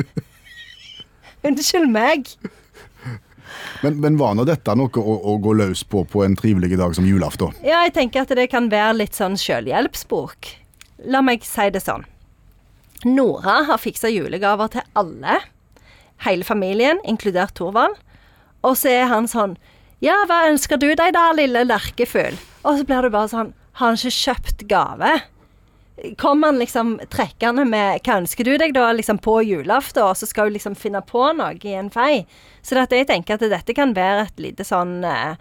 Unnskyld 1.47 1.91
meg. 1.93 2.33
Men, 3.85 4.01
men 4.01 4.17
var 4.17 4.35
nå 4.37 4.47
dette 4.49 4.75
noe 4.77 5.01
å, 5.01 5.15
å 5.31 5.37
gå 5.43 5.53
løs 5.61 5.85
på 5.85 6.05
på 6.09 6.25
en 6.25 6.37
trivelig 6.39 6.79
dag 6.81 6.95
som 6.97 7.07
julaften? 7.07 7.53
Ja, 7.63 7.83
jeg 7.85 7.95
tenker 7.97 8.25
at 8.25 8.33
det 8.37 8.49
kan 8.53 8.71
være 8.73 8.97
litt 9.03 9.17
sånn 9.17 9.37
selvhjelpsbok. 9.41 10.51
La 11.13 11.21
meg 11.25 11.45
si 11.47 11.69
det 11.75 11.85
sånn. 11.85 12.07
Nora 13.05 13.63
har 13.69 13.81
fiksa 13.81 14.11
julegaver 14.13 14.73
til 14.75 14.87
alle. 14.99 15.41
Hele 16.25 16.47
familien, 16.47 17.01
inkludert 17.05 17.55
Thorvald. 17.59 17.99
Og 18.65 18.79
så 18.81 18.93
er 18.95 19.09
han 19.13 19.29
sånn 19.29 19.59
Ja, 20.05 20.17
hva 20.29 20.45
ønsker 20.51 20.81
du 20.81 20.91
deg 20.97 21.15
da, 21.17 21.29
lille 21.37 21.65
lerkefugl? 21.67 22.37
Og 22.65 22.81
så 22.81 22.89
blir 22.89 23.05
det 23.05 23.13
bare 23.15 23.31
sånn 23.33 23.53
Har 23.79 23.93
han 23.93 23.99
ikke 24.01 24.17
kjøpt 24.17 24.67
gave? 24.71 25.13
Kommer 26.19 26.51
han 26.51 26.59
liksom 26.63 26.97
trekkende 27.13 27.67
med 27.69 28.01
Hva 28.07 28.19
ønsker 28.23 28.49
du 28.49 28.57
deg 28.61 28.75
da, 28.77 28.89
liksom 28.97 29.21
på 29.23 29.37
julaften? 29.47 30.07
Og 30.07 30.17
så 30.19 30.29
skal 30.31 30.49
hun 30.49 30.57
liksom 30.57 30.79
finne 30.79 31.05
på 31.05 31.27
noe 31.37 31.59
i 31.61 31.77
en 31.77 31.93
fei. 31.93 32.25
Så 32.65 32.79
jeg 32.81 33.09
tenker 33.11 33.37
at 33.37 33.45
dette 33.53 33.77
kan 33.77 33.93
være 33.97 34.27
et 34.29 34.43
lite 34.49 34.65
sånn 34.67 35.03
eh, 35.05 35.37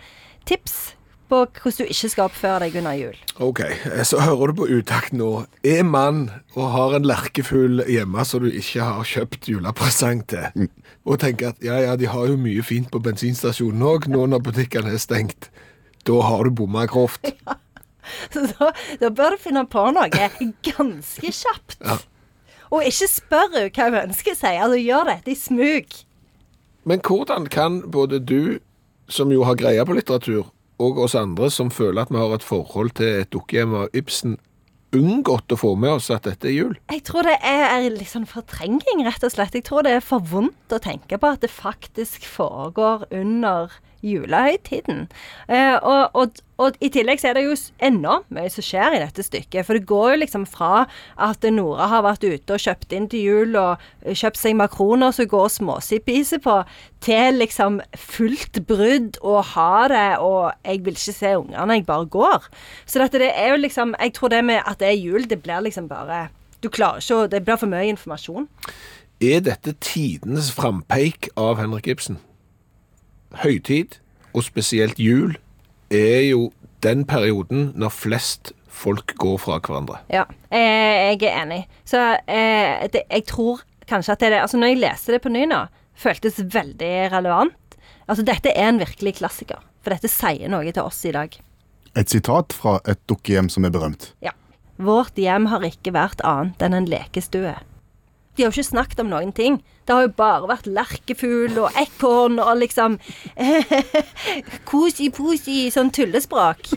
tips 0.45 0.93
på 1.33 1.41
hvordan 1.63 1.87
du 1.87 1.89
ikke 1.89 2.11
skal 2.11 2.27
oppføre 2.29 2.59
deg 2.63 2.77
under 2.81 2.97
jul. 2.97 3.17
Ok, 3.41 3.61
så 4.05 4.21
hører 4.21 4.51
du 4.51 4.59
på 4.61 4.69
utakt 4.77 5.15
nå. 5.17 5.31
Er 5.65 5.83
mann 5.87 6.27
og 6.53 6.69
har 6.75 6.97
en 6.97 7.07
lerkefugl 7.09 7.83
hjemme 7.89 8.25
som 8.27 8.45
du 8.45 8.51
ikke 8.51 8.85
har 8.85 9.09
kjøpt 9.09 9.49
julepresang 9.49 10.23
til, 10.29 10.69
og 11.03 11.19
tenker 11.23 11.53
at 11.53 11.65
ja, 11.65 11.79
ja, 11.87 11.97
de 11.99 12.09
har 12.11 12.29
jo 12.29 12.39
mye 12.39 12.63
fint 12.65 12.91
på 12.93 13.01
bensinstasjonen 13.03 13.81
òg, 13.89 14.07
nå 14.13 14.27
når 14.29 14.45
butikkene 14.45 14.93
er 14.93 15.01
stengt. 15.01 15.49
Da 16.07 16.19
har 16.27 16.45
du 16.45 16.55
bomma 16.63 16.87
grovt. 16.89 17.33
Ja. 18.03 18.35
da, 18.35 18.67
da 18.99 19.09
bør 19.15 19.31
du 19.31 19.39
finne 19.39 19.61
på 19.71 19.79
noe 19.95 20.09
ganske 20.11 21.29
kjapt. 21.31 21.77
Ja. 21.79 21.93
Og 22.67 22.83
ikke 22.83 23.07
spør 23.07 23.45
hva 23.69 23.85
hun 23.87 23.95
ønsker 24.01 24.35
seg. 24.35 24.57
Altså, 24.59 24.79
gjør 24.81 25.07
dette 25.07 25.31
i 25.31 25.37
smug. 25.39 25.95
Men 26.83 26.99
hvordan 26.99 27.47
kan 27.47 27.79
både 27.95 28.19
du, 28.19 28.59
som 29.07 29.31
jo 29.31 29.45
har 29.47 29.55
greie 29.55 29.85
på 29.87 29.95
litteratur, 29.95 30.49
og 30.83 31.03
oss 31.05 31.15
andre 31.17 31.49
som 31.53 31.71
føler 31.73 32.03
at 32.03 32.11
vi 32.13 32.19
har 32.19 32.33
et 32.35 32.45
forhold 32.45 32.95
til 32.99 33.23
et 33.23 33.31
dukkehjem 33.33 33.77
av 33.83 33.95
Ibsen, 33.97 34.37
unngått 34.93 35.53
å 35.55 35.57
få 35.57 35.73
med 35.79 35.95
oss 35.97 36.11
at 36.13 36.27
dette 36.27 36.49
er 36.49 36.55
jul? 36.55 36.75
Jeg 36.91 37.03
tror 37.07 37.25
det 37.27 37.39
er 37.41 37.87
litt 37.89 38.11
sånn 38.11 38.29
fortrenging, 38.29 39.01
rett 39.07 39.25
og 39.25 39.33
slett. 39.33 39.55
Jeg 39.57 39.65
tror 39.69 39.87
det 39.87 39.95
er 39.97 40.05
for 40.05 40.21
vondt 40.21 40.75
å 40.75 40.81
tenke 40.83 41.17
på 41.17 41.33
at 41.33 41.41
det 41.41 41.49
faktisk 41.53 42.27
foregår 42.29 43.07
under 43.09 43.73
julehøytiden. 44.03 45.07
Eh, 45.47 45.75
og, 45.79 46.11
og, 46.13 46.41
og 46.61 46.77
i 46.83 46.89
tillegg 46.93 47.21
så 47.21 47.31
er 47.31 47.37
det 47.37 47.45
jo 47.45 47.55
Enda 47.83 48.19
mye 48.33 48.51
som 48.51 48.65
skjer 48.65 48.97
i 48.97 49.01
dette 49.01 49.23
stykket. 49.25 49.65
For 49.65 49.77
det 49.77 49.87
går 49.89 50.13
jo 50.13 50.21
liksom 50.23 50.45
fra 50.49 50.85
at 51.21 51.45
Nora 51.53 51.87
har 51.91 52.05
vært 52.05 52.25
ute 52.25 52.55
og 52.55 52.63
kjøpt 52.63 52.95
inn 52.95 53.07
til 53.11 53.27
jul 53.27 53.57
og 53.59 53.83
eh, 54.03 54.15
kjøpt 54.17 54.41
seg 54.41 54.57
makroner 54.59 55.15
som 55.15 55.29
går 55.31 55.51
småsippise 55.55 56.39
på, 56.43 56.59
til 57.03 57.39
liksom 57.41 57.79
fullt 57.99 58.61
brudd 58.67 59.19
og 59.21 59.41
ha 59.53 59.87
det, 59.91 60.07
og 60.23 60.53
jeg 60.63 60.83
vil 60.85 60.95
ikke 60.95 61.15
se 61.17 61.33
ungene, 61.39 61.79
jeg 61.79 61.87
bare 61.87 62.09
går. 62.11 62.49
Så 62.85 63.01
dette, 63.01 63.21
det 63.21 63.31
er 63.35 63.53
jo 63.53 63.61
liksom 63.63 63.95
Jeg 63.99 64.13
tror 64.13 64.29
det 64.29 64.43
med 64.45 64.61
at 64.65 64.79
det 64.79 64.87
er 64.87 64.99
jul, 64.99 65.29
det 65.29 65.41
blir 65.43 65.63
liksom 65.63 65.87
bare 65.87 66.27
Du 66.63 66.69
klarer 66.69 67.01
ikke 67.01 67.15
å 67.15 67.27
Det 67.27 67.43
blir 67.45 67.59
for 67.59 67.71
mye 67.71 67.91
informasjon. 67.91 68.47
Er 69.23 69.39
dette 69.39 69.75
tidenes 69.79 70.51
frampeik 70.51 71.29
av 71.39 71.59
Henrik 71.61 71.87
Ibsen? 71.87 72.17
Høytid, 73.41 73.97
og 74.33 74.45
spesielt 74.45 74.99
jul, 75.01 75.37
er 75.93 76.29
jo 76.29 76.51
den 76.83 77.05
perioden 77.07 77.71
når 77.79 77.93
flest 77.95 78.53
folk 78.73 79.15
går 79.21 79.37
fra 79.41 79.59
hverandre. 79.63 80.01
Ja, 80.11 80.25
eh, 80.51 81.13
jeg 81.13 81.21
er 81.29 81.41
enig. 81.43 81.61
Så 81.87 82.01
eh, 82.27 82.83
det, 82.93 83.05
jeg 83.09 83.25
tror 83.29 83.63
kanskje 83.89 84.15
at 84.15 84.21
det 84.21 84.29
er 84.29 84.35
det 84.35 84.41
Altså, 84.43 84.59
når 84.59 84.73
jeg 84.73 84.81
leser 84.83 85.15
det 85.15 85.23
på 85.23 85.33
ny 85.33 85.45
nå, 85.49 85.63
føltes 85.93 86.41
veldig 86.41 86.93
relevant. 87.13 87.77
Altså, 88.07 88.25
dette 88.25 88.51
er 88.51 88.71
en 88.71 88.81
virkelig 88.81 89.17
klassiker. 89.21 89.61
For 89.83 89.93
dette 89.93 90.11
sier 90.11 90.51
noe 90.51 90.71
til 90.71 90.83
oss 90.83 91.03
i 91.07 91.13
dag. 91.15 91.35
Et 91.99 92.09
sitat 92.09 92.55
fra 92.55 92.79
et 92.89 92.99
dukkehjem 93.09 93.51
som 93.53 93.67
er 93.67 93.73
berømt. 93.73 94.11
Ja. 94.25 94.33
Vårt 94.81 95.19
hjem 95.21 95.45
har 95.51 95.63
ikke 95.67 95.93
vært 95.93 96.23
annet 96.25 96.63
enn 96.65 96.73
en 96.73 96.89
lekestue. 96.89 97.53
De 98.33 98.43
har 98.43 98.49
jo 98.49 98.55
ikke 98.57 98.71
snakket 98.71 99.03
om 99.03 99.11
noen 99.11 99.33
ting. 99.35 99.59
Det 99.85 99.93
har 99.93 100.07
jo 100.07 100.13
bare 100.17 100.49
vært 100.49 100.69
lerkefugl 100.69 101.59
og 101.61 101.75
ekorn 101.77 102.39
og 102.41 102.55
liksom 102.61 102.97
Kosi-posi, 104.69 105.67
sånn 105.73 105.91
tullespråk. 105.93 106.71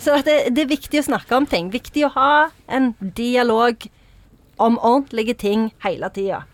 Så 0.00 0.16
det, 0.24 0.38
det 0.56 0.64
er 0.64 0.72
viktig 0.72 1.02
å 1.02 1.08
snakke 1.10 1.36
om 1.36 1.48
ting. 1.50 1.68
Viktig 1.74 2.06
å 2.08 2.14
ha 2.16 2.32
en 2.72 2.94
dialog 3.18 3.84
om 4.62 4.78
ordentlige 4.80 5.36
ting 5.44 5.68
hele 5.84 6.08
tida. 6.14 6.44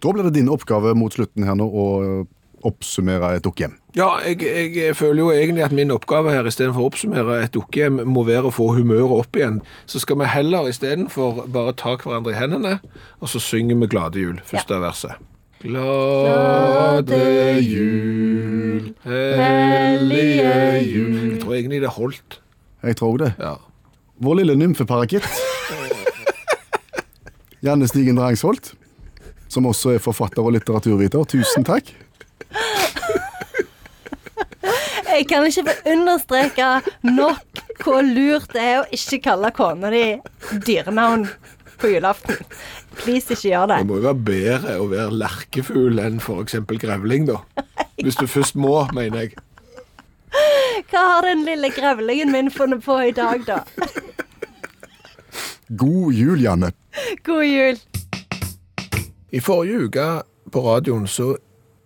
Da 0.00 0.12
blir 0.12 0.28
det 0.28 0.36
din 0.36 0.52
oppgave 0.52 0.92
mot 0.96 1.12
slutten 1.12 1.44
her 1.48 1.56
nå 1.58 1.66
å 1.66 1.86
oppsummere 2.68 3.36
et 3.36 3.44
dukkehjem. 3.44 3.79
Ja, 3.96 4.20
jeg, 4.22 4.42
jeg 4.76 4.94
føler 4.96 5.18
jo 5.18 5.30
egentlig 5.34 5.64
at 5.66 5.72
min 5.74 5.90
oppgave 5.90 6.30
her, 6.30 6.46
istedenfor 6.46 6.84
å 6.84 6.90
oppsummere 6.92 7.40
et 7.42 7.54
dukkehjem, 7.56 7.98
må 8.06 8.22
være 8.28 8.50
å 8.50 8.54
få 8.54 8.68
humøret 8.76 9.24
opp 9.24 9.38
igjen. 9.38 9.58
Så 9.90 10.02
skal 10.02 10.20
vi 10.20 10.28
heller 10.30 10.68
istedenfor 10.70 11.42
bare 11.50 11.74
ta 11.78 11.96
hverandre 11.98 12.30
i 12.30 12.38
hendene, 12.38 12.76
og 13.18 13.32
så 13.32 13.42
synger 13.42 13.80
vi 13.82 13.88
Glade 13.90 14.22
jul, 14.22 14.38
første 14.46 14.78
verset. 14.82 15.18
Glade 15.60 17.18
jul, 17.60 18.92
hellige 19.04 20.52
jul 20.86 21.16
Jeg 21.32 21.40
tror 21.42 21.56
egentlig 21.58 21.80
det 21.82 21.90
holdt. 21.98 22.38
Jeg 22.86 22.96
tror 22.96 23.18
det. 23.20 23.32
Ja. 23.42 23.56
Vår 24.22 24.38
lille 24.38 24.54
nymfeparakitt. 24.56 25.26
Janne 27.66 27.90
Stigen 27.90 28.16
Drangsholt, 28.16 28.72
som 29.52 29.66
også 29.68 29.96
er 29.98 30.00
forfatter 30.04 30.46
og 30.46 30.54
litteraturviter. 30.56 31.26
Tusen 31.28 31.66
takk. 31.66 31.90
Jeg 35.10 35.26
kan 35.28 35.46
ikke 35.46 35.64
få 35.66 35.90
understreke 35.92 36.68
nok 37.02 37.62
hvor 37.82 38.04
lurt 38.04 38.52
det 38.54 38.62
er 38.62 38.76
å 38.82 38.88
ikke 38.94 39.18
kalle 39.24 39.50
kona 39.56 39.90
di 39.92 40.04
dyrenavn 40.66 41.26
på 41.80 41.90
julaften. 41.94 42.38
Please, 43.00 43.32
ikke 43.32 43.48
gjør 43.48 43.70
det. 43.70 43.78
Det 43.82 43.88
må 43.88 43.98
jo 43.98 44.06
være 44.06 44.24
bedre 44.28 44.76
å 44.82 44.88
være 44.90 45.16
lerkefugl 45.22 46.00
enn 46.02 46.20
f.eks. 46.20 46.58
grevling, 46.82 47.28
da. 47.30 47.40
Hvis 48.00 48.18
du 48.20 48.26
først 48.28 48.58
må, 48.60 48.74
mener 48.96 49.24
jeg. 49.24 49.38
Hva 50.90 51.02
har 51.06 51.26
den 51.26 51.44
lille 51.48 51.70
grevlingen 51.74 52.32
min 52.32 52.50
funnet 52.52 52.84
på 52.84 52.98
i 53.08 53.14
dag, 53.16 53.42
da? 53.48 53.62
God 55.80 56.12
jul, 56.14 56.40
Janne. 56.42 56.72
God 57.26 57.44
jul. 57.46 57.80
I 59.30 59.40
forrige 59.40 59.86
uke 59.86 60.08
på 60.50 60.62
radioen 60.64 61.06
så 61.06 61.36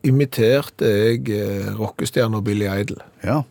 imiterte 0.05 0.89
jeg 0.89 1.29
eh, 1.35 1.73
rockestjerna 1.79 2.41
Billy 2.45 2.69
Idol. 2.69 3.01
Ja, 3.25 3.43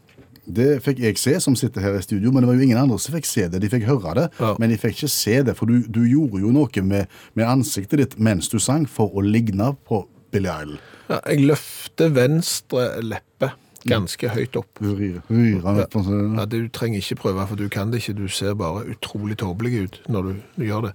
det 0.45 0.81
fikk 0.83 0.99
jeg 0.99 1.17
se 1.21 1.37
som 1.39 1.55
sitter 1.55 1.81
her 1.85 1.95
i 1.97 2.03
studio, 2.03 2.31
men 2.31 2.43
det 2.43 2.49
var 2.51 2.57
jo 2.59 2.65
ingen 2.65 2.79
andre 2.81 2.97
som 2.99 3.15
fikk 3.15 3.27
se 3.29 3.45
det. 3.47 3.61
De 3.63 3.69
fikk 3.71 3.85
høre 3.87 4.13
det, 4.17 4.25
Ja. 4.43 4.53
men 4.59 4.69
de 4.73 4.77
fikk 4.81 4.97
ikke 5.01 5.11
se 5.13 5.37
det, 5.47 5.55
for 5.57 5.69
du, 5.71 5.81
du 5.87 6.01
gjorde 6.03 6.41
jo 6.43 6.51
noe 6.51 6.83
med, 6.83 7.07
med 7.33 7.47
ansiktet 7.47 8.01
ditt 8.01 8.17
mens 8.19 8.49
du 8.51 8.59
sang 8.59 8.85
for 8.89 9.13
å 9.15 9.23
ligne 9.23 9.71
på 9.87 10.03
Billy 10.33 10.49
Idol. 10.51 10.77
Ja, 11.09 11.19
jeg 11.29 11.45
løfter 11.47 12.11
venstre 12.15 12.89
leppe 13.03 13.51
ganske 13.89 14.29
høyt 14.29 14.55
opp. 14.59 14.69
Opp 14.79 15.95
og 15.99 16.09
Ja, 16.37 16.45
Du 16.45 16.67
trenger 16.73 17.01
ikke 17.01 17.15
prøve, 17.15 17.47
for 17.47 17.55
du 17.59 17.67
kan 17.69 17.91
det 17.91 18.01
ikke. 18.01 18.13
Du 18.17 18.27
ser 18.27 18.53
bare 18.53 18.85
utrolig 18.89 19.37
tåpelig 19.37 19.83
ut 19.83 19.99
når 20.07 20.21
du, 20.21 20.33
du 20.57 20.65
gjør 20.65 20.87
det. 20.87 20.93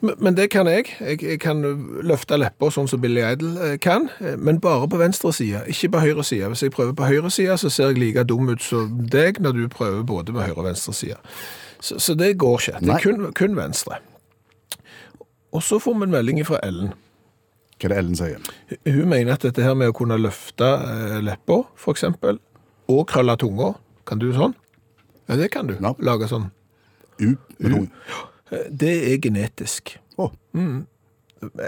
Men, 0.00 0.14
men 0.18 0.36
det 0.36 0.50
kan 0.50 0.66
jeg. 0.66 0.84
jeg. 1.00 1.22
Jeg 1.22 1.40
kan 1.40 1.62
løfte 2.04 2.36
lepper 2.38 2.70
sånn 2.74 2.88
som 2.88 3.00
Billy 3.00 3.22
Idol 3.24 3.56
eh, 3.62 3.76
kan, 3.82 4.10
eh, 4.20 4.36
men 4.36 4.60
bare 4.60 4.88
på 4.88 5.00
venstre 5.00 5.32
side, 5.32 5.62
ikke 5.72 5.94
på 5.96 6.02
høyre 6.04 6.24
side. 6.24 6.50
Hvis 6.52 6.62
jeg 6.66 6.74
prøver 6.74 6.92
på 6.96 7.08
høyre 7.08 7.30
side, 7.30 7.56
så 7.58 7.70
ser 7.72 7.92
jeg 7.92 8.02
like 8.02 8.26
dum 8.28 8.48
ut 8.48 8.62
som 8.62 9.00
deg 9.12 9.40
når 9.40 9.52
du 9.52 9.68
prøver 9.72 10.02
både 10.02 10.32
på 10.36 10.44
høyre 10.44 10.58
og 10.58 10.68
venstre 10.68 10.94
side. 10.94 11.16
Så, 11.80 11.98
så 11.98 12.14
det 12.14 12.36
går 12.38 12.60
ikke. 12.60 12.84
Det 12.84 12.94
er 12.94 13.02
kun, 13.04 13.32
kun 13.36 13.56
venstre. 13.56 14.00
Og 15.52 15.62
så 15.62 15.78
får 15.80 15.94
vi 15.96 16.08
en 16.08 16.16
melding 16.16 16.46
fra 16.46 16.60
Ellen. 16.66 16.92
Hva 17.76 17.88
er 17.88 17.92
det 17.92 17.98
Ellen 18.00 18.16
sier? 18.16 18.40
Hun 18.88 19.08
mener 19.10 19.34
at 19.36 19.42
dette 19.44 19.62
her 19.64 19.74
med 19.76 19.90
å 19.92 19.96
kunne 19.96 20.16
løfte 20.20 20.64
leppa, 20.64 21.20
lepper, 21.26 21.64
for 21.76 21.92
eksempel, 21.96 22.38
og 22.88 23.02
krølle 23.10 23.34
tunga, 23.40 23.74
kan 24.08 24.20
du 24.22 24.30
sånn? 24.32 24.54
Ja, 25.28 25.36
det 25.36 25.50
kan 25.52 25.66
du. 25.68 25.74
Ja. 25.82 25.92
Lage 26.06 26.28
sånn. 26.30 26.48
U. 27.20 27.34
U. 27.60 27.86
Eh, 28.52 28.66
Det 28.70 28.92
er 29.12 29.18
genetisk. 29.18 29.96
Å, 30.16 30.30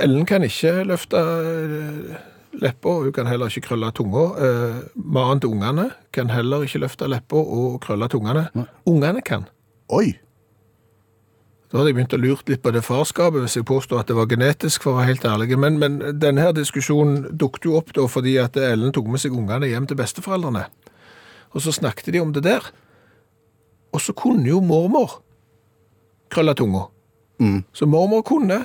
Ellen 0.01 0.25
kan 0.25 0.43
ikke 0.47 0.85
løfte 0.89 1.19
leppa, 1.21 2.23
lepper, 2.59 3.03
hun 3.05 3.13
kan 3.13 3.29
heller 3.29 3.51
ikke 3.53 3.67
krølle 3.69 3.91
tunga. 3.95 4.23
Eh, 4.41 4.79
Mannen 4.97 5.43
til 5.45 5.53
ungene 5.53 5.91
kan 6.17 6.31
heller 6.33 6.65
ikke 6.65 6.81
løfte 6.87 7.09
lepper 7.11 7.37
og 7.59 7.81
krølle 7.85 8.09
tungene. 8.09 8.47
Ungene 8.89 9.21
kan. 9.27 9.45
Oi! 9.93 10.15
Da 11.69 11.77
hadde 11.79 11.91
jeg 11.91 11.97
begynt 11.99 12.15
å 12.17 12.21
lure 12.23 12.45
litt 12.49 12.63
på 12.65 12.73
det 12.73 12.81
farskapet, 12.87 13.43
hvis 13.45 13.59
jeg 13.59 13.67
påstår 13.69 14.01
at 14.01 14.09
det 14.09 14.17
var 14.17 14.29
genetisk, 14.31 14.83
for 14.87 14.95
å 14.95 15.01
være 15.03 15.11
helt 15.11 15.25
ærlig. 15.29 15.51
Men, 15.61 15.77
men 15.83 15.99
denne 16.17 16.41
her 16.47 16.55
diskusjonen 16.57 17.27
dukket 17.37 17.69
jo 17.69 17.75
opp 17.77 17.93
da 17.97 18.07
fordi 18.09 18.39
at 18.41 18.57
Ellen 18.57 18.95
tok 18.97 19.11
med 19.13 19.21
seg 19.21 19.37
ungene 19.37 19.69
hjem 19.69 19.89
til 19.91 19.99
besteforeldrene. 20.01 20.65
Og 21.53 21.65
så 21.65 21.75
snakket 21.77 22.09
de 22.15 22.23
om 22.25 22.33
det 22.33 22.47
der. 22.49 22.65
Og 23.93 24.01
så 24.05 24.15
kunne 24.17 24.49
jo 24.49 24.63
mormor 24.65 25.19
krølle 26.33 26.57
tunga. 26.57 26.87
Så 27.77 27.87
mormor 27.87 28.25
kunne, 28.27 28.63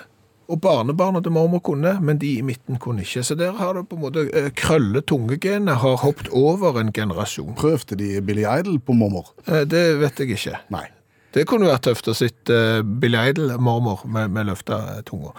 og 0.51 0.59
barnebarna 0.63 1.19
til 1.23 1.31
mormor 1.35 1.61
kunne, 1.63 1.97
men 2.03 2.17
de 2.19 2.33
i 2.39 2.41
midten 2.43 2.79
kunne 2.81 3.03
ikke. 3.03 3.23
Så 3.23 3.35
der 3.39 3.53
har 3.59 3.75
det 3.77 3.85
på 3.91 3.99
en 3.99 4.03
måte 4.07 4.25
eh, 4.31 4.49
krølle-tungegenet 4.59 5.79
har 5.83 6.01
hoppet 6.03 6.31
over 6.35 6.79
en 6.81 6.91
generasjon. 6.95 7.53
Prøvde 7.59 7.99
de 7.99 8.15
Billy 8.25 8.43
Idol 8.47 8.79
på 8.79 8.95
mormor? 8.97 9.31
Eh, 9.47 9.63
Det 9.67 9.85
vet 10.01 10.19
jeg 10.23 10.35
ikke. 10.35 10.59
Nei. 10.73 10.87
Det 11.33 11.47
kunne 11.49 11.69
vært 11.69 11.87
tøft 11.87 12.09
å 12.11 12.15
sitte 12.17 12.59
uh, 12.79 12.83
Billy 12.83 13.19
Idol-mormor 13.31 14.05
med, 14.05 14.33
med 14.35 14.51
løfta 14.51 14.79
eh, 14.97 15.01
tunga. 15.07 15.33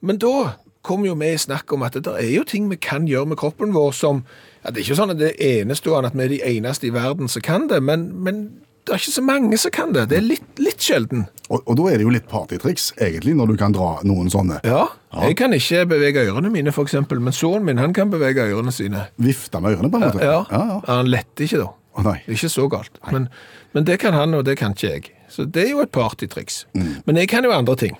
Men 0.00 0.20
da 0.22 0.54
kom 0.86 1.04
jo 1.04 1.16
vi 1.18 1.32
i 1.34 1.40
snakk 1.40 1.72
om 1.74 1.84
at 1.84 1.98
det 1.98 2.14
er 2.14 2.30
jo 2.32 2.46
ting 2.48 2.70
vi 2.70 2.78
kan 2.80 3.08
gjøre 3.08 3.34
med 3.34 3.40
kroppen 3.40 3.74
vår 3.74 3.90
som 3.96 4.22
ja, 4.62 4.70
Det 4.70 4.80
er 4.80 4.86
ikke 4.86 4.96
sånn 4.98 5.12
at 5.12 5.20
det 5.20 5.34
er 5.34 5.60
enestående 5.60 6.10
at 6.10 6.16
vi 6.16 6.24
er 6.24 6.32
de 6.32 6.38
eneste 6.48 6.88
i 6.88 6.94
verden 6.94 7.28
som 7.30 7.44
kan 7.44 7.68
det, 7.70 7.82
men, 7.84 8.08
men 8.24 8.40
det 8.88 8.94
er 8.94 9.02
ikke 9.02 9.12
så 9.18 9.24
mange 9.24 9.58
som 9.60 9.72
kan 9.74 9.92
det. 9.92 10.06
Det 10.08 10.16
er 10.16 10.24
litt, 10.24 10.46
litt 10.62 10.80
sjelden. 10.82 11.26
Og, 11.48 11.60
og 11.60 11.76
da 11.76 11.90
er 11.90 12.00
det 12.00 12.06
jo 12.06 12.12
litt 12.14 12.28
partytriks, 12.30 12.86
egentlig, 12.96 13.34
når 13.36 13.52
du 13.52 13.58
kan 13.60 13.74
dra 13.76 13.90
noen 14.08 14.32
sånne. 14.32 14.62
Ja, 14.64 14.86
Jeg 15.26 15.36
kan 15.40 15.52
ikke 15.56 15.84
bevege 15.90 16.24
ørene 16.30 16.50
mine, 16.52 16.72
eksempel, 16.72 17.20
men 17.20 17.36
sønnen 17.36 17.68
min 17.68 17.82
han 17.82 17.92
kan 17.96 18.08
bevege 18.12 18.48
ørene 18.48 18.72
sine. 18.72 19.04
Vifte 19.20 19.60
med 19.60 19.76
ørene, 19.76 19.92
på 19.92 20.00
en 20.00 20.06
måte. 20.08 20.24
Ja, 20.24 20.40
ja, 20.48 20.62
ja. 20.72 20.80
Han 20.88 21.12
letter 21.12 21.44
ikke, 21.44 21.60
da. 21.66 22.02
Nei. 22.08 22.16
Det 22.24 22.32
er 22.32 22.40
ikke 22.40 22.52
så 22.54 22.66
galt. 22.72 23.00
Men, 23.12 23.28
men 23.76 23.86
det 23.88 24.00
kan 24.00 24.16
han, 24.16 24.36
og 24.38 24.48
det 24.48 24.56
kan 24.60 24.76
ikke 24.76 24.88
jeg. 24.94 25.12
Så 25.38 25.46
det 25.46 25.68
er 25.68 25.72
jo 25.76 25.84
et 25.84 25.94
partytriks. 25.94 26.64
Men 27.06 27.22
jeg 27.22 27.30
kan 27.30 27.46
jo 27.46 27.54
andre 27.54 27.76
ting. 27.78 27.98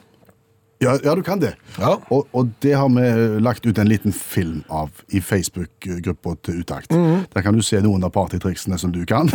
Ja, 0.80 0.99
ja, 1.02 1.14
du 1.14 1.23
kan 1.23 1.40
det. 1.42 1.54
Ja. 1.78 1.97
Og, 2.14 2.28
og 2.30 2.50
det 2.62 2.76
har 2.78 2.87
vi 2.95 3.02
eh, 3.02 3.38
lagt 3.42 3.66
ut 3.66 3.78
en 3.83 3.88
liten 3.90 4.12
film 4.14 4.61
av 4.71 5.00
i 5.11 5.18
Facebook-gruppa 5.21 6.37
til 6.47 6.61
Utakt. 6.62 6.92
Mm. 6.95 7.25
Der 7.35 7.42
kan 7.42 7.57
du 7.57 7.64
se 7.66 7.80
noen 7.83 8.07
av 8.07 8.12
partytriksene 8.14 8.78
som 8.78 8.92
du 8.95 9.00
kan. 9.07 9.30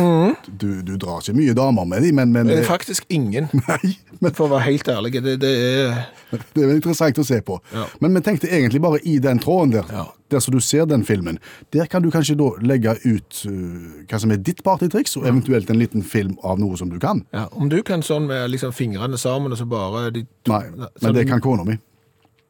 Du, 0.48 0.70
du 0.88 0.94
drar 0.96 1.20
ikke 1.20 1.36
mye 1.36 1.56
damer 1.58 1.88
med 1.90 2.08
dem, 2.08 2.16
men, 2.22 2.32
men 2.32 2.48
Det 2.48 2.62
er 2.62 2.70
faktisk 2.70 3.12
ingen, 3.12 3.50
Nei, 3.68 3.96
men 4.24 4.32
for 4.32 4.48
å 4.48 4.54
være 4.56 4.70
helt 4.70 4.92
ærlig. 4.96 5.18
Det, 5.20 5.36
det 5.44 5.54
er 5.68 6.06
det 6.56 6.64
er 6.64 6.76
interessant 6.78 7.20
å 7.20 7.28
se 7.28 7.42
på. 7.44 7.60
Ja. 7.76 7.90
Men 8.00 8.16
vi 8.16 8.24
tenkte 8.24 8.48
egentlig 8.48 8.80
bare 8.84 9.04
i 9.04 9.20
den 9.24 9.44
tråden 9.44 9.76
der, 9.76 9.92
Ja. 9.92 10.08
Der 10.34 10.44
som 10.44 10.56
du 10.56 10.60
ser 10.64 10.88
den 10.90 11.06
filmen, 11.08 11.40
der 11.76 11.88
kan 11.92 12.04
du 12.04 12.10
kanskje 12.14 12.36
da 12.40 12.50
legge 12.66 12.98
ut 13.06 13.44
uh, 13.48 14.04
hva 14.10 14.20
som 14.20 14.34
er 14.34 14.42
ditt 14.44 14.64
partytriks, 14.66 15.16
og 15.22 15.30
eventuelt 15.30 15.70
en 15.72 15.80
liten 15.80 16.04
film 16.04 16.36
av 16.44 16.60
noe 16.62 16.78
som 16.80 16.92
du 16.92 17.00
kan. 17.02 17.24
ja, 17.34 17.48
Om 17.54 17.70
du 17.72 17.80
kan 17.86 18.04
sånn 18.06 18.28
med 18.30 18.50
liksom 18.52 18.74
fingrene 18.76 19.18
sammen 19.22 19.54
og 19.54 19.62
så 19.62 19.70
bare 19.70 20.10
de 20.14 20.26
to, 20.44 20.54
Nei, 20.54 20.66
sånn, 20.74 20.90
men 21.02 21.20
det 21.22 21.28
kan 21.32 21.44
kona 21.44 21.66
mi. 21.68 21.80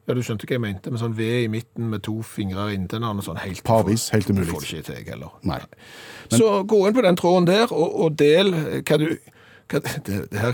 Ja, 0.08 0.14
Du 0.18 0.20
skjønte 0.20 0.48
hva 0.50 0.58
jeg 0.58 0.64
mente? 0.64 0.92
Med 0.92 1.00
sånn 1.00 1.14
V 1.16 1.28
i 1.46 1.48
midten 1.48 1.88
med 1.94 2.04
to 2.04 2.18
fingre 2.28 2.66
inntil 2.76 3.00
hverandre. 3.00 3.24
Sånn 3.24 3.40
helt, 3.40 3.62
Parvis, 3.64 4.10
helt 4.12 4.28
umulig. 4.28 4.50
Det 4.50 4.52
får 4.52 4.66
det 4.66 4.72
ikke 4.74 4.88
til, 4.90 4.98
jeg 4.98 5.08
heller. 5.14 5.36
Nei. 5.48 5.60
Så 6.34 6.50
gå 6.68 6.80
inn 6.88 6.98
på 6.98 7.06
den 7.06 7.20
tråden 7.20 7.48
der, 7.48 7.72
og, 7.72 7.94
og 8.04 8.18
del 8.20 8.52
hva 8.84 9.00
du 9.00 9.08
det, 9.74 10.32
det, 10.32 10.40
her, 10.40 10.54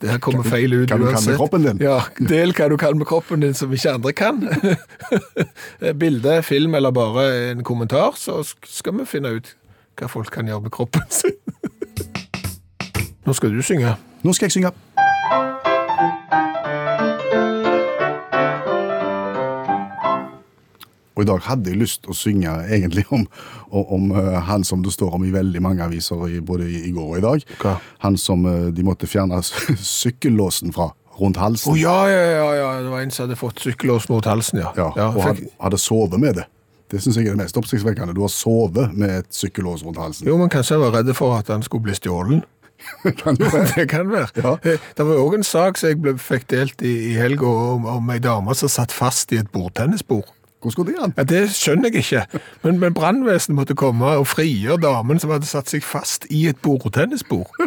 det 0.00 0.10
her 0.10 0.18
kommer 0.22 0.46
feil 0.46 0.72
ut 0.72 0.90
hva 0.90 0.98
du 1.00 1.06
kan 1.10 1.24
med 1.26 1.36
kroppen 1.40 1.66
din. 1.66 1.80
Ja, 1.82 1.98
del 2.30 2.54
hva 2.56 2.68
du 2.70 2.76
kan 2.80 2.98
med 2.98 3.08
kroppen 3.10 3.44
din 3.44 3.54
som 3.54 3.72
ikke 3.74 3.94
andre 3.98 4.12
kan. 4.16 4.42
Bilde, 6.00 6.42
film 6.46 6.74
eller 6.78 6.94
bare 6.94 7.28
en 7.50 7.64
kommentar, 7.64 8.16
så 8.16 8.40
skal 8.64 8.98
vi 9.00 9.08
finne 9.10 9.36
ut 9.38 9.54
hva 9.98 10.08
folk 10.10 10.30
kan 10.34 10.48
gjøre 10.48 10.68
med 10.68 10.74
kroppen 10.74 11.04
sin. 11.10 11.36
Nå 13.26 13.34
skal 13.36 13.52
du 13.52 13.62
synge. 13.62 13.96
Nå 14.24 14.32
skal 14.32 14.48
jeg 14.48 14.58
synge. 14.58 14.72
Og 21.18 21.24
i 21.24 21.26
dag 21.26 21.40
hadde 21.48 21.72
jeg 21.72 21.80
lyst 21.80 22.04
til 22.04 22.12
å 22.14 22.16
synge 22.16 22.52
egentlig 22.70 23.02
om, 23.10 23.24
om, 23.74 23.84
om 23.96 24.04
eh, 24.14 24.36
han 24.46 24.62
som 24.64 24.84
det 24.86 24.92
står 24.94 25.16
om 25.18 25.24
i 25.26 25.32
veldig 25.34 25.58
mange 25.64 25.82
aviser 25.82 26.20
både 26.46 26.68
i, 26.70 26.92
går 26.94 27.08
og 27.08 27.18
i 27.18 27.24
dag. 27.24 27.46
Hva? 27.58 27.72
Han 28.06 28.14
som 28.22 28.46
eh, 28.46 28.68
de 28.70 28.84
måtte 28.86 29.08
fjerne 29.10 29.40
sykkellåsen 29.98 30.70
fra 30.76 30.92
rundt 31.18 31.40
Å 31.40 31.48
halsen. 31.48 31.74
ja, 31.80 31.96
ja, 32.06 32.20
ja, 32.30 32.44
ja, 32.54 32.68
det 32.84 32.92
var 32.92 33.02
en 33.02 33.10
som 33.10 33.24
hadde 33.26 33.38
fått 33.40 33.58
sykkellås 33.64 34.06
mot 34.12 34.24
halsen, 34.30 34.60
ja. 34.62 34.70
Ja, 34.78 35.08
og 35.10 35.18
fikk- 35.24 35.48
hadde, 35.58 35.80
sovet 35.82 36.20
med 36.22 36.38
det. 36.38 36.44
Det 36.88 37.00
syns 37.02 37.18
jeg 37.18 37.26
er 37.26 37.34
det 37.34 37.42
mest 37.42 37.58
oppsiktsvekkende. 37.58 38.14
Du 38.16 38.22
har 38.22 38.30
sovet 38.32 38.94
med 38.96 39.10
et 39.24 39.34
sykkellås 39.34 39.82
rundt 39.84 39.98
halsen. 40.00 40.30
Jo, 40.30 40.38
men 40.40 40.48
kanskje 40.54 40.76
jeg 40.78 40.84
var 40.86 40.94
redd 41.00 41.10
for 41.18 41.34
at 41.36 41.50
han 41.52 41.66
skulle 41.66 41.90
bli. 41.90 41.98
Kan 43.18 43.34
du 43.34 43.42
det? 43.50 43.64
Det 43.74 43.88
kan 43.90 44.06
være. 44.08 44.30
Ja. 44.38 44.54
Eh, 44.62 44.78
Det 44.96 45.04
var 45.08 45.18
òg 45.18 45.34
en 45.40 45.44
sak 45.44 45.76
som 45.82 45.90
jeg 45.90 45.98
ble, 46.00 46.14
fikk 46.22 46.46
delt 46.54 46.80
i, 46.86 46.94
i 47.10 47.14
helga 47.18 47.50
om, 47.50 47.84
om 47.98 48.10
ei 48.14 48.20
dame 48.22 48.54
som 48.54 48.70
satt 48.70 48.94
fast 48.94 49.34
i 49.34 49.40
et 49.42 49.50
bordtennisbord. 49.52 50.30
Hvordan 50.58 50.74
skulle 50.74 50.92
det 50.92 51.00
hen? 51.02 51.14
Ja, 51.16 51.24
Det 51.30 51.42
skjønner 51.54 51.92
jeg 51.94 52.02
ikke, 52.04 52.42
men, 52.64 52.80
men 52.82 52.94
brannvesenet 52.96 53.56
måtte 53.58 53.76
komme 53.78 54.16
og 54.18 54.26
frigjøre 54.26 54.80
damen 54.82 55.20
som 55.22 55.30
hadde 55.30 55.46
satt 55.46 55.70
seg 55.70 55.86
fast 55.86 56.26
i 56.34 56.48
et 56.50 56.58
bordtennisbord. 56.64 57.50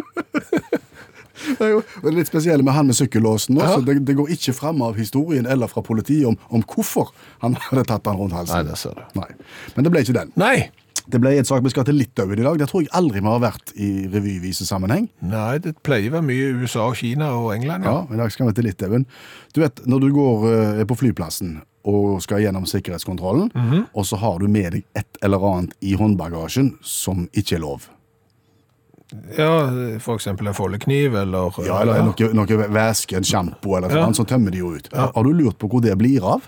Det 1.42 1.64
er 1.64 1.70
jo 1.72 1.78
det 2.02 2.10
er 2.10 2.14
litt 2.14 2.28
spesielle 2.28 2.62
med 2.62 2.74
han 2.76 2.86
med 2.86 2.94
sykkellåsen. 2.94 3.56
Ja. 3.58 3.78
det, 3.82 3.96
det 4.06 4.14
går 4.18 4.28
ikke 4.34 4.52
fram 4.54 4.82
av 4.84 4.98
historien 5.00 5.48
eller 5.48 5.70
fra 5.70 5.82
politiet 5.82 6.28
om, 6.28 6.36
om 6.54 6.62
hvorfor 6.68 7.10
han 7.42 7.56
hadde 7.70 7.86
tatt 7.88 8.06
han 8.06 8.20
rundt 8.20 8.36
halsen. 8.36 8.60
Nei, 8.60 8.68
det 8.70 8.78
ser 8.78 8.94
du. 8.98 9.02
Nei. 9.18 9.30
Men 9.74 9.86
det 9.88 9.94
ble 9.94 10.04
ikke 10.04 10.16
den. 10.20 10.30
Nei! 10.38 10.56
Det 11.02 11.18
ble 11.18 11.32
en 11.34 11.48
sak 11.48 11.64
vi 11.64 11.72
skal 11.72 11.86
til 11.88 11.96
Litauen 11.98 12.38
i 12.38 12.44
dag. 12.44 12.60
Det 12.60 12.68
tror 12.70 12.84
jeg 12.84 12.92
aldri 12.94 13.18
vi 13.24 13.26
har 13.32 13.40
vært 13.42 13.72
i 13.74 13.88
revyvisesammenheng. 14.12 15.08
Nei, 15.32 15.56
det 15.64 15.72
pleier 15.82 16.12
å 16.12 16.18
være 16.20 16.28
mye 16.28 16.52
USA, 16.62 16.84
Kina 16.94 17.32
og 17.40 17.50
England, 17.56 17.88
ja. 17.88 17.96
Ja, 18.04 18.14
I 18.14 18.20
dag 18.20 18.30
skal 18.30 18.52
vi 18.52 18.54
til 18.60 18.68
Litauen. 18.68 19.08
Du 19.50 19.64
vet, 19.64 19.82
Når 19.88 20.04
du 20.04 20.08
går 20.14 20.46
er 20.52 20.86
på 20.86 21.00
flyplassen 21.00 21.56
og 21.84 22.20
skal 22.22 22.40
gjennom 22.44 22.64
sikkerhetskontrollen, 22.66 23.50
Mhm. 23.54 23.86
og 23.94 24.04
så 24.04 24.16
har 24.18 24.38
du 24.38 24.46
med 24.48 24.72
deg 24.72 24.84
et 24.94 25.18
eller 25.22 25.38
annet 25.38 25.72
i 25.82 25.94
håndbagasjen 25.96 26.76
som 26.82 27.28
ikke 27.34 27.56
er 27.56 27.60
lov. 27.60 27.88
Ja, 29.36 29.66
eksempel 30.16 30.46
en 30.48 30.54
foldekniv, 30.54 31.14
eller 31.14 31.50
Ja, 31.66 31.80
eller 31.82 32.02
noe, 32.02 32.32
noe 32.32 32.46
væske, 32.72 33.16
en 33.16 33.22
sjampo 33.24 33.76
eller 33.76 33.90
Ja. 33.90 34.06
sånn, 34.06 34.14
så 34.14 34.24
tømmer 34.26 34.50
de 34.50 34.58
jo 34.58 34.70
ut. 34.74 34.88
Har 34.94 35.22
du 35.22 35.32
lurt 35.32 35.58
på 35.58 35.68
hvor 35.68 35.82
det 35.82 35.96
blir 35.98 36.22
av? 36.24 36.40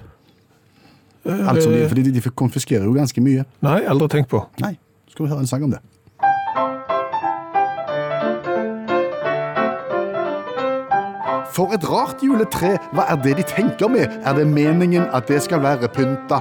Altså, 1.26 1.70
de, 1.70 1.88
fordi 1.88 2.02
de, 2.04 2.10
de 2.12 2.20
konfiskerer 2.30 2.84
jo 2.84 2.92
ganske 2.92 3.20
mye. 3.20 3.44
Nei, 3.62 3.80
aldri 3.88 4.08
tenkt 4.08 4.28
på. 4.28 4.46
Nei, 4.60 4.78
skal 5.08 5.26
vi 5.26 5.30
høre 5.32 5.40
en 5.40 5.46
sang 5.46 5.62
om 5.64 5.70
det. 5.70 5.80
For 11.54 11.70
et 11.70 11.84
rart 11.86 12.18
juletre, 12.24 12.72
hva 12.90 13.04
er 13.12 13.18
det 13.22 13.36
de 13.38 13.44
tenker 13.46 13.86
med? 13.86 14.10
Er 14.26 14.34
det 14.34 14.46
meningen 14.50 15.04
at 15.14 15.28
det 15.30 15.38
skal 15.44 15.60
være 15.62 15.86
pynta? 15.94 16.40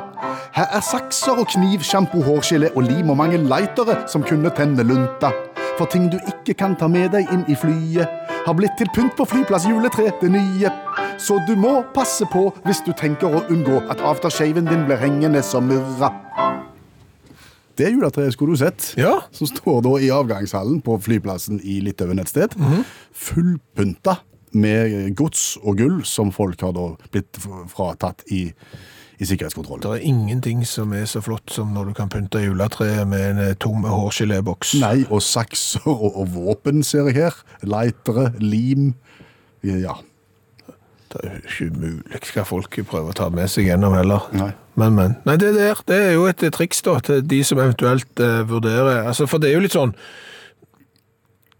Her 0.56 0.71
er 0.73 0.82
sakser 0.82 1.38
og 1.38 1.52
kniv, 1.54 1.84
sjampo, 1.86 2.23
hårgelé 2.26 2.71
og 2.73 2.88
lim 2.88 3.12
og 3.13 3.19
mange 3.19 3.38
lightere 3.38 3.99
som 4.10 4.26
kunne 4.26 4.49
tenne 4.58 4.82
lunta. 4.82 5.30
For 5.78 5.86
ting 5.86 6.10
du 6.10 6.17
ikke 6.17 6.58
kan 6.58 6.73
ta 6.78 6.89
med 6.89 7.13
deg 7.13 7.30
inn 7.34 7.45
i 7.45 7.58
flyet, 7.58 8.10
har 8.47 8.58
blitt 8.58 8.73
til 8.82 8.89
pynt 8.95 9.13
på 9.17 9.30
flyplass 9.30 9.69
juletre, 9.69 10.10
det 10.21 10.34
nye. 10.34 10.73
Så 11.21 11.38
du 11.45 11.54
må 11.62 11.76
passe 11.93 12.26
på 12.34 12.47
hvis 12.65 12.82
du 12.82 12.89
tenker 12.97 13.30
å 13.30 13.45
unngå 13.54 13.84
at 13.93 14.02
aftershaven 14.02 14.65
din 14.65 14.89
blir 14.89 14.97
hengende 14.97 15.45
som 15.45 15.69
murra. 15.69 16.10
Det 17.78 17.93
juletreet 17.93 18.34
skulle 18.34 18.58
du 18.58 18.65
sett. 18.65 18.95
Ja. 18.97 19.19
Som 19.34 19.49
står 19.49 19.82
da 19.86 19.95
i 20.02 20.10
avgangshallen 20.13 20.82
på 20.82 20.97
flyplassen 21.06 21.62
i 21.62 21.80
Litauen 21.86 22.21
et 22.21 22.34
sted. 22.34 22.58
Fullpynta 23.13 24.23
med 24.54 25.16
gods 25.18 25.56
og 25.63 25.78
gull 25.82 26.02
som 26.08 26.32
folk 26.34 26.62
har 26.62 26.76
da 26.76 26.92
blitt 27.13 27.39
fratatt 27.72 28.24
i, 28.34 28.46
i 29.18 29.28
sikkerhetskontrollen. 29.28 29.84
Det 29.84 29.92
er 29.98 30.08
ingenting 30.10 30.63
som 30.68 30.94
er 30.96 31.06
så 31.10 31.24
flott 31.26 31.54
som 31.54 31.74
når 31.76 31.92
du 31.92 31.98
kan 31.98 32.12
pynte 32.13 32.44
juletreet 32.44 33.08
med 33.10 33.28
en 33.34 33.44
eh, 33.50 33.54
tom 33.60 33.86
hårgeléboks. 33.88 34.78
Nei, 34.84 35.04
og 35.10 35.24
sakser 35.26 35.86
og, 35.89 36.10
og 36.12 36.34
våpen 36.36 36.84
ser 36.86 37.10
jeg 37.12 37.24
her. 37.24 37.44
Lightere, 37.66 38.32
lim. 38.39 38.94
Ja. 39.63 40.00
Det 41.13 41.22
er 41.22 41.38
jo 41.38 41.42
ikke 41.46 41.80
mulig 41.80 42.22
hva 42.34 42.44
folk 42.48 42.78
prøver 42.89 43.13
å 43.13 43.18
ta 43.18 43.30
med 43.34 43.52
seg 43.52 43.68
gjennom 43.70 43.94
heller. 43.98 44.30
Nei. 44.34 44.52
Men, 44.80 44.96
men. 44.98 45.18
Nei, 45.28 45.36
det 45.38 45.52
der, 45.54 45.82
det 45.86 45.98
er 46.02 46.16
jo 46.16 46.26
et 46.26 46.42
triks 46.56 46.82
da, 46.82 46.98
til 47.06 47.22
de 47.30 47.44
som 47.46 47.60
eventuelt 47.62 48.22
eh, 48.24 48.39
vurderer 48.50 49.04
altså, 49.06 49.28
For 49.30 49.38
det 49.38 49.52
er 49.52 49.60
jo 49.60 49.66
litt 49.68 49.76
sånn 49.76 49.94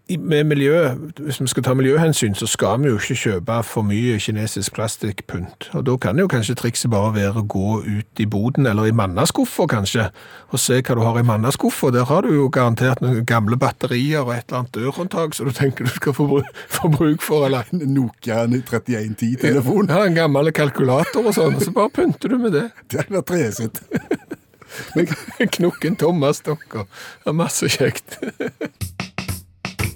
med 0.08 0.44
miljø, 0.44 0.88
Hvis 1.18 1.40
vi 1.40 1.46
skal 1.48 1.62
ta 1.62 1.72
miljøhensyn, 1.74 2.34
så 2.36 2.46
skal 2.46 2.82
vi 2.82 2.88
jo 2.90 2.98
ikke 2.98 3.14
kjøpe 3.16 3.54
for 3.64 3.82
mye 3.82 4.18
kinesisk 4.20 4.74
plastikkpynt. 4.76 5.70
Og 5.72 5.84
Da 5.86 5.94
kan 5.96 6.18
jo 6.18 6.26
kanskje 6.28 6.54
trikset 6.60 6.90
bare 6.92 7.14
være 7.14 7.40
å 7.40 7.46
gå 7.48 7.78
ut 7.86 8.20
i 8.20 8.26
boden, 8.26 8.66
eller 8.66 8.84
i 8.84 8.92
mannaskuffer 8.92 9.66
kanskje, 9.66 10.10
og 10.52 10.58
se 10.60 10.82
hva 10.82 10.94
du 10.94 11.00
har 11.00 11.18
i 11.18 11.22
mannaskuffer. 11.24 11.90
Der 11.96 12.04
har 12.04 12.20
du 12.22 12.34
jo 12.34 12.48
garantert 12.52 13.00
noen 13.00 13.24
gamle 13.24 13.56
batterier 13.56 14.20
og 14.20 14.34
et 14.34 14.44
eller 14.48 14.58
annet 14.58 14.72
dørhåndtak 14.76 15.34
som 15.34 15.46
du 15.48 15.52
tenker 15.56 15.84
du 15.88 15.90
skal 15.96 16.12
få, 16.12 16.26
bru- 16.28 16.52
få 16.76 16.88
bruk 16.92 17.22
for. 17.24 17.46
eller 17.46 17.64
En 17.72 17.94
Nokia 17.94 18.44
3110-telefon. 18.46 19.88
ja, 19.88 20.04
en 20.04 20.14
gammel 20.20 20.52
kalkulator 20.52 21.24
og 21.26 21.32
sånn, 21.34 21.56
og 21.56 21.62
så 21.64 21.72
bare 21.72 21.88
pynter 21.96 22.28
du 22.28 22.38
med 22.38 22.52
det. 22.52 22.68
Det 22.90 23.00
hadde 23.06 23.16
vært 23.16 23.26
treet 23.32 23.56
sitt. 23.56 23.80
Knokken 25.56 25.96
Thomas 25.96 26.40
Dokker. 26.44 26.84
masse 27.32 27.68
kjekt. 27.72 28.18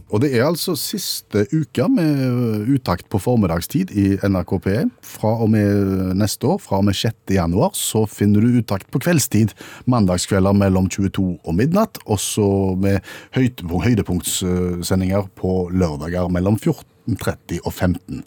Og 0.08 0.22
det 0.22 0.30
er 0.32 0.46
altså 0.46 0.72
siste 0.78 1.42
uka 1.52 1.84
med 1.92 2.70
uttakt 2.72 3.08
på 3.12 3.20
formiddagstid 3.20 3.90
i 3.92 4.06
NRK 4.24 4.54
P1. 4.64 4.92
Fra 5.04 5.34
og 5.44 5.50
med 5.52 6.14
neste 6.16 6.48
år, 6.48 6.56
fra 6.64 6.80
og 6.80 6.86
med 6.88 6.96
6. 6.96 7.12
januar, 7.36 7.74
så 7.76 8.06
finner 8.08 8.40
du 8.40 8.56
uttakt 8.62 8.88
på 8.92 9.02
kveldstid. 9.04 9.52
Mandagskvelder 9.84 10.56
mellom 10.56 10.88
22 10.88 11.26
og 11.44 11.58
midnatt, 11.58 12.00
også 12.08 12.48
med 12.80 13.04
høydepunktsendinger 13.36 15.28
på 15.36 15.68
lørdager 15.76 16.32
mellom 16.32 16.56
14.30 16.56 17.60
og 17.64 17.72
15. 17.72 18.24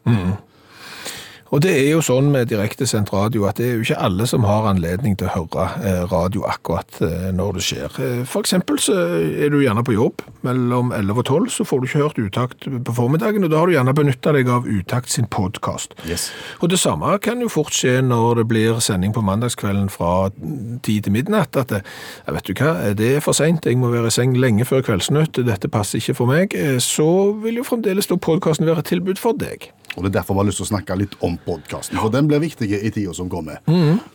Og 1.51 1.59
det 1.59 1.71
er 1.75 1.89
jo 1.91 2.01
sånn 2.05 2.29
med 2.31 2.47
direktesendt 2.47 3.09
radio 3.11 3.43
at 3.49 3.57
det 3.59 3.65
er 3.67 3.73
jo 3.75 3.83
ikke 3.83 3.99
alle 3.99 4.23
som 4.29 4.45
har 4.47 4.69
anledning 4.69 5.17
til 5.19 5.27
å 5.27 5.33
høre 5.33 5.65
eh, 5.83 6.03
radio 6.07 6.45
akkurat 6.47 7.01
eh, 7.03 7.25
når 7.35 7.57
det 7.57 7.63
skjer. 7.67 7.97
Eh, 7.99 8.21
For 8.29 8.45
eksempel 8.45 8.79
så 8.79 8.95
er 8.95 9.51
du 9.51 9.57
gjerne 9.59 9.83
på 9.83 9.97
jobb 9.97 10.23
mellom 10.47 10.93
11 10.95 11.19
og 11.19 11.25
12, 11.27 11.49
så 11.57 11.65
får 11.67 11.81
du 11.81 11.89
ikke 11.89 12.03
hørt 12.05 12.21
utakt 12.23 12.67
på 12.71 12.95
formiddagen, 12.95 13.43
og 13.43 13.51
da 13.51 13.59
har 13.59 13.67
du 13.67 13.75
gjerne 13.75 13.95
benyttet 13.97 14.37
deg 14.37 14.51
av 14.53 14.69
utakt 14.69 15.11
sin 15.11 15.27
podcast. 15.27 15.97
Yes. 16.07 16.29
Og 16.63 16.71
det 16.71 16.79
samme 16.79 17.17
kan 17.23 17.43
jo 17.43 17.51
fort 17.51 17.75
skje 17.75 17.97
når 18.05 18.41
det 18.41 18.47
blir 18.53 18.79
sending 18.79 19.11
på 19.13 19.25
mandagskvelden 19.27 19.91
fra 19.91 20.29
10 20.31 20.87
til 20.87 21.11
midnatt, 21.11 21.59
at 21.59 21.75
det, 21.75 21.83
ja, 22.23 22.37
vet 22.37 22.47
du 22.47 22.55
hva, 22.55 22.73
det 22.95 23.11
er 23.17 23.27
for 23.27 23.35
sent, 23.35 23.67
jeg 23.67 23.81
må 23.81 23.91
være 23.91 24.07
i 24.07 24.15
seng 24.21 24.39
lenge 24.39 24.69
før 24.69 24.87
kveldsnytt, 24.87 25.43
dette 25.51 25.71
passer 25.71 25.99
ikke 25.99 26.15
for 26.23 26.31
meg, 26.31 26.55
så 26.79 27.11
vil 27.43 27.59
jo 27.59 27.67
fremdeles 27.67 28.07
da 28.07 28.15
podcasten 28.15 28.71
være 28.71 28.85
et 28.85 28.91
tilbud 28.95 29.19
for 29.19 29.35
deg. 29.35 29.73
Og 29.95 30.03
Det 30.03 30.09
er 30.11 30.17
derfor 30.19 30.37
vi 30.37 30.43
har 30.43 30.47
lyst 30.47 30.61
til 30.61 30.67
å 30.67 30.71
snakke 30.71 30.97
litt 30.99 31.15
om 31.25 31.37
podkasten, 31.45 31.99
for 31.99 32.13
den 32.13 32.27
blir 32.29 32.41
viktig 32.43 32.69
i 32.71 32.91
tida 32.93 33.13
som 33.15 33.29
kommer. 33.31 33.59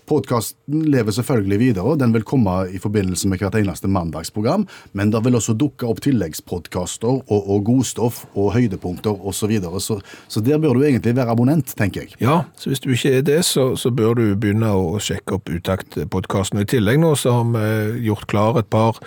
Podkasten 0.09 0.87
lever 0.91 1.13
selvfølgelig 1.13 1.59
videre, 1.61 1.97
den 2.01 2.15
vil 2.15 2.25
komme 2.27 2.55
i 2.73 2.81
forbindelse 2.83 3.29
med 3.29 3.43
hvert 3.43 3.59
eneste 3.61 3.91
mandagsprogram, 3.93 4.67
men 4.97 5.13
det 5.13 5.23
vil 5.27 5.37
også 5.39 5.57
dukke 5.59 5.89
opp 5.89 6.01
tilleggspodkaster 6.05 7.21
og, 7.21 7.41
og 7.41 7.65
godstoff 7.69 8.25
og 8.35 8.55
høydepunkter 8.57 9.17
osv. 9.17 9.37
Så, 9.37 9.51
videre. 9.51 9.81
så 9.81 10.01
Så 10.29 10.41
der 10.41 10.59
bør 10.59 10.75
du 10.75 10.83
egentlig 10.83 11.15
være 11.17 11.31
abonnent, 11.31 11.75
tenker 11.77 12.03
jeg. 12.03 12.17
Ja, 12.19 12.41
så 12.59 12.71
hvis 12.71 12.81
du 12.81 12.91
ikke 12.91 13.19
er 13.19 13.23
det, 13.23 13.45
så, 13.45 13.77
så 13.77 13.93
bør 13.95 14.17
du 14.19 14.25
begynne 14.35 14.73
å 14.75 14.97
sjekke 14.99 15.37
opp 15.37 15.51
Utakt-podkasten. 15.53 16.61
I 16.61 16.67
tillegg 16.67 16.99
nå 16.99 17.13
så 17.21 17.37
har 17.37 17.45
vi 17.53 18.07
gjort 18.09 18.27
klar 18.33 18.59
et 18.59 18.71
par 18.73 18.99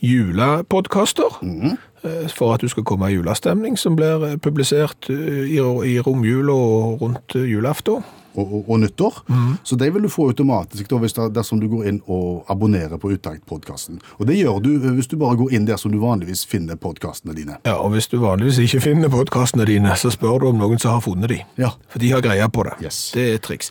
julepodkaster. 0.00 1.40
eh, 1.42 1.93
For 2.34 2.54
at 2.54 2.60
du 2.60 2.68
skal 2.68 2.84
komme 2.84 3.08
i 3.08 3.14
julestemning, 3.16 3.78
som 3.80 3.96
blir 3.96 4.26
eh, 4.26 4.36
publisert 4.36 5.08
eh, 5.12 5.46
i, 5.48 5.56
i 5.60 5.96
romjula 6.04 6.52
og 6.52 7.00
rundt 7.02 7.36
eh, 7.38 7.48
julaften. 7.48 8.04
Og, 8.34 8.48
og, 8.50 8.70
og 8.74 8.80
nyttår. 8.82 9.18
Så 9.62 9.76
de 9.78 9.86
vil 9.94 10.02
du 10.02 10.08
få 10.10 10.24
automatisk 10.32 10.88
da, 10.90 10.96
hvis 10.98 11.12
det, 11.14 11.28
dersom 11.36 11.60
du 11.62 11.68
går 11.70 11.84
inn 11.86 12.00
og 12.10 12.48
abonnerer 12.50 12.98
på 12.98 13.12
Utakt-podkasten. 13.14 14.00
Og 14.18 14.26
det 14.26 14.40
gjør 14.40 14.58
du 14.64 14.72
eh, 14.74 14.88
hvis 14.96 15.06
du 15.06 15.14
bare 15.20 15.38
går 15.38 15.54
inn 15.54 15.68
der 15.68 15.78
som 15.78 15.94
du 15.94 16.00
vanligvis 16.02 16.42
finner 16.50 16.74
podkastene 16.74 17.36
dine. 17.38 17.60
Ja, 17.62 17.76
og 17.78 17.92
hvis 17.94 18.10
du 18.10 18.18
vanligvis 18.18 18.58
ikke 18.64 18.82
finner 18.88 19.12
podkastene 19.12 19.68
dine, 19.70 19.94
så 19.94 20.10
spør 20.10 20.42
du 20.42 20.48
om 20.50 20.58
noen 20.58 20.82
som 20.82 20.96
har 20.96 21.04
funnet 21.06 21.30
de. 21.30 21.38
Ja. 21.62 21.76
For 21.86 22.02
de 22.02 22.10
har 22.10 22.26
greia 22.26 22.50
på 22.50 22.66
det. 22.66 22.74
Yes. 22.82 23.12
Det 23.14 23.28
er 23.36 23.38
triks. 23.38 23.70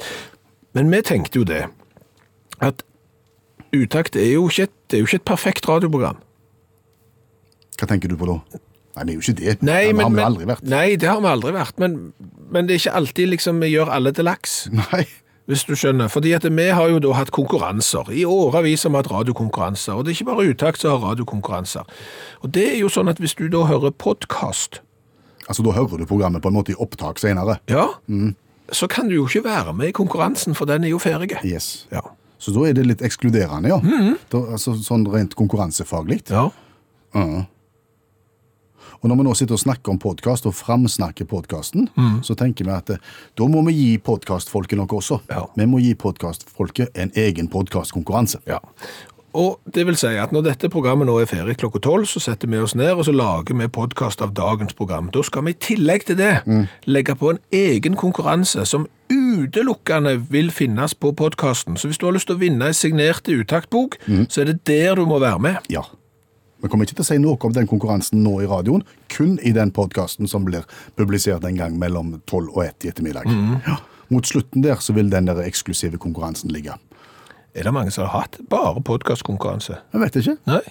Men 0.73 0.87
vi 0.95 1.03
tenkte 1.11 1.43
jo 1.43 1.47
det, 1.51 1.65
at 2.63 2.87
Utakt 3.73 4.15
er 4.15 4.31
jo 4.35 4.47
ikke 4.47 4.69
et, 4.69 4.95
jo 4.95 5.03
ikke 5.07 5.19
et 5.19 5.27
perfekt 5.27 5.67
radioprogram. 5.67 6.23
Hva 7.79 7.87
tenker 7.89 8.09
du 8.11 8.15
på 8.19 8.27
da? 8.29 8.37
Nei, 8.95 9.03
det 9.07 9.09
er 9.09 9.15
jo 9.17 9.23
ikke 9.25 9.37
det. 9.39 9.53
Nei, 9.65 9.79
det 9.87 9.95
men, 9.97 10.03
har 10.05 10.09
vi 10.11 10.15
men- 10.19 10.25
aldri 10.27 10.45
vært. 10.45 10.63
Nei, 10.69 10.95
det 11.01 11.07
har 11.09 11.19
vi 11.23 11.27
aldri 11.31 11.51
vært. 11.55 11.79
Men, 11.81 12.13
men 12.53 12.67
det 12.67 12.75
er 12.75 12.81
ikke 12.83 12.95
alltid 12.99 13.29
liksom 13.31 13.59
vi 13.63 13.71
gjør 13.73 13.89
alle 13.89 14.11
til 14.13 14.25
laks, 14.29 14.67
Nei. 14.71 15.07
hvis 15.49 15.63
du 15.65 15.73
skjønner. 15.73 16.11
Fordi 16.13 16.33
at 16.37 16.45
vi 16.45 16.67
har 16.69 16.89
jo 16.93 16.99
da 17.01 17.13
hatt 17.17 17.31
konkurranser. 17.33 18.11
I 18.13 18.21
årevis 18.29 18.83
har 18.85 18.93
vi 18.93 18.99
hatt 19.01 19.09
radiokonkurranser. 19.11 19.97
Og 19.97 20.05
det 20.05 20.13
er 20.13 20.19
ikke 20.19 20.29
bare 20.29 20.45
Utakt 20.53 20.79
som 20.85 20.93
har 20.93 21.09
radiokonkurranser. 21.15 21.89
Og 22.45 22.51
det 22.53 22.67
er 22.75 22.77
jo 22.83 22.91
sånn 22.93 23.09
at 23.09 23.17
hvis 23.23 23.33
du 23.39 23.47
da 23.49 23.65
hører 23.65 23.91
podkast, 23.91 24.81
Altså, 25.49 25.59
Da 25.65 25.71
hører 25.75 25.97
du 25.99 26.05
programmet 26.07 26.39
på 26.41 26.47
en 26.47 26.55
måte 26.55 26.71
i 26.71 26.75
opptak 26.79 27.17
senere. 27.19 27.57
ja, 27.67 27.89
så 28.71 28.87
kan 28.87 29.09
du 29.09 29.15
jo 29.17 29.25
ikke 29.27 29.41
være 29.43 29.73
med 29.75 29.89
i 29.89 29.91
konkurransen, 29.91 30.55
for 30.55 30.63
den 30.65 30.85
er 30.85 30.93
jo 30.93 30.97
ferdig. 31.03 31.33
Yes. 31.43 31.85
Ja. 31.91 31.99
Så 32.39 32.53
da 32.55 32.63
er 32.69 32.73
det 32.77 32.85
litt 32.87 33.01
ekskluderende, 33.03 33.67
ja. 33.67 33.79
da, 34.31 34.37
altså, 34.55 34.71
sånn 34.79 35.03
rent 35.11 35.35
konkurransefaglig. 35.35 36.21
ja. 36.31 36.45
Og 39.03 39.09
når 39.11 39.19
vi 39.19 39.23
nå 39.27 39.33
sitter 39.35 39.57
og 39.57 39.59
snakker 39.59 39.91
om 39.91 39.99
podkast, 39.99 40.45
og 40.47 40.53
framsnakker 40.55 41.25
podkasten, 41.27 41.89
Mm. 41.97 42.21
så 42.23 42.35
tenker 42.39 42.63
vi 42.65 42.71
at 42.71 42.89
eh, 42.89 42.97
da 43.37 43.47
må 43.47 43.65
vi 43.67 43.73
gi 43.73 43.97
podkastfolket 43.97 44.77
noe 44.79 44.87
også. 44.87 45.19
Ja. 45.29 45.45
Vi 45.57 45.65
må 45.65 45.79
gi 45.83 45.93
podkastfolket 45.93 46.89
en 46.95 47.11
egen 47.15 47.47
podkastkonkurranse. 47.49 48.39
Ja. 48.47 48.59
Og 49.35 49.59
det 49.73 49.85
vil 49.87 49.95
si 49.97 50.07
at 50.07 50.31
når 50.31 50.43
dette 50.45 50.69
programmet 50.69 51.07
nå 51.09 51.15
er 51.19 51.25
ferdig 51.25 51.55
klokka 51.57 51.79
tolv, 51.81 52.05
så 52.05 52.19
setter 52.21 52.47
vi 52.47 52.59
oss 52.61 52.75
ned 52.75 52.91
og 52.93 53.03
så 53.07 53.11
lager 53.11 53.57
vi 53.57 53.67
podkast 53.67 54.21
av 54.21 54.31
dagens 54.37 54.73
program. 54.77 55.09
Da 55.11 55.23
skal 55.25 55.43
vi 55.47 55.51
i 55.55 55.57
tillegg 55.59 56.05
til 56.05 56.15
det 56.19 56.43
legge 56.85 57.15
på 57.17 57.31
en 57.33 57.39
egen 57.51 57.95
konkurranse 57.95 58.63
som 58.69 58.85
utelukkende 59.09 60.19
vil 60.29 60.51
finnes 60.53 60.93
på 60.93 61.11
podkasten. 61.17 61.77
Så 61.77 61.87
hvis 61.89 61.97
du 61.97 62.05
har 62.05 62.13
lyst 62.13 62.27
til 62.29 62.37
å 62.37 62.43
vinne 62.43 62.69
en 62.69 62.77
signert 62.77 63.25
utaktbok, 63.27 63.97
så 64.29 64.41
er 64.41 64.51
det 64.53 64.59
der 64.69 64.95
du 64.95 65.05
må 65.09 65.17
være 65.19 65.39
med. 65.41 65.57
Ja. 65.69 65.81
Vi 66.63 66.69
kommer 66.71 66.87
ikke 66.87 66.95
til 66.95 67.03
å 67.03 67.09
si 67.09 67.17
noe 67.19 67.35
om 67.43 67.53
den 67.55 67.67
konkurransen 67.67 68.21
nå 68.23 68.37
i 68.41 68.47
radioen, 68.47 68.85
kun 69.11 69.35
i 69.43 69.51
den 69.55 69.71
podkasten 69.75 70.29
som 70.31 70.45
blir 70.47 70.63
publisert 70.95 71.43
en 71.43 71.57
gang 71.59 71.75
mellom 71.79 72.21
tolv 72.29 72.53
og 72.55 72.63
ett 72.65 72.85
i 72.87 72.91
ettermiddag. 72.93 73.27
Ja. 73.67 73.81
Mot 74.13 74.27
slutten 74.27 74.63
der 74.63 74.79
så 74.83 74.95
vil 74.95 75.09
den 75.11 75.27
der 75.27 75.41
eksklusive 75.43 75.99
konkurransen 75.99 76.53
ligge. 76.55 76.77
Er 77.53 77.67
det 77.67 77.73
mange 77.75 77.91
som 77.91 78.07
har 78.07 78.23
hatt 78.23 78.39
bare 78.49 78.81
podkastkonkurranse? 78.81 79.75
Jeg 79.93 80.01
vet 80.01 80.15
ikke. 80.23 80.37
Nei. 80.49 80.63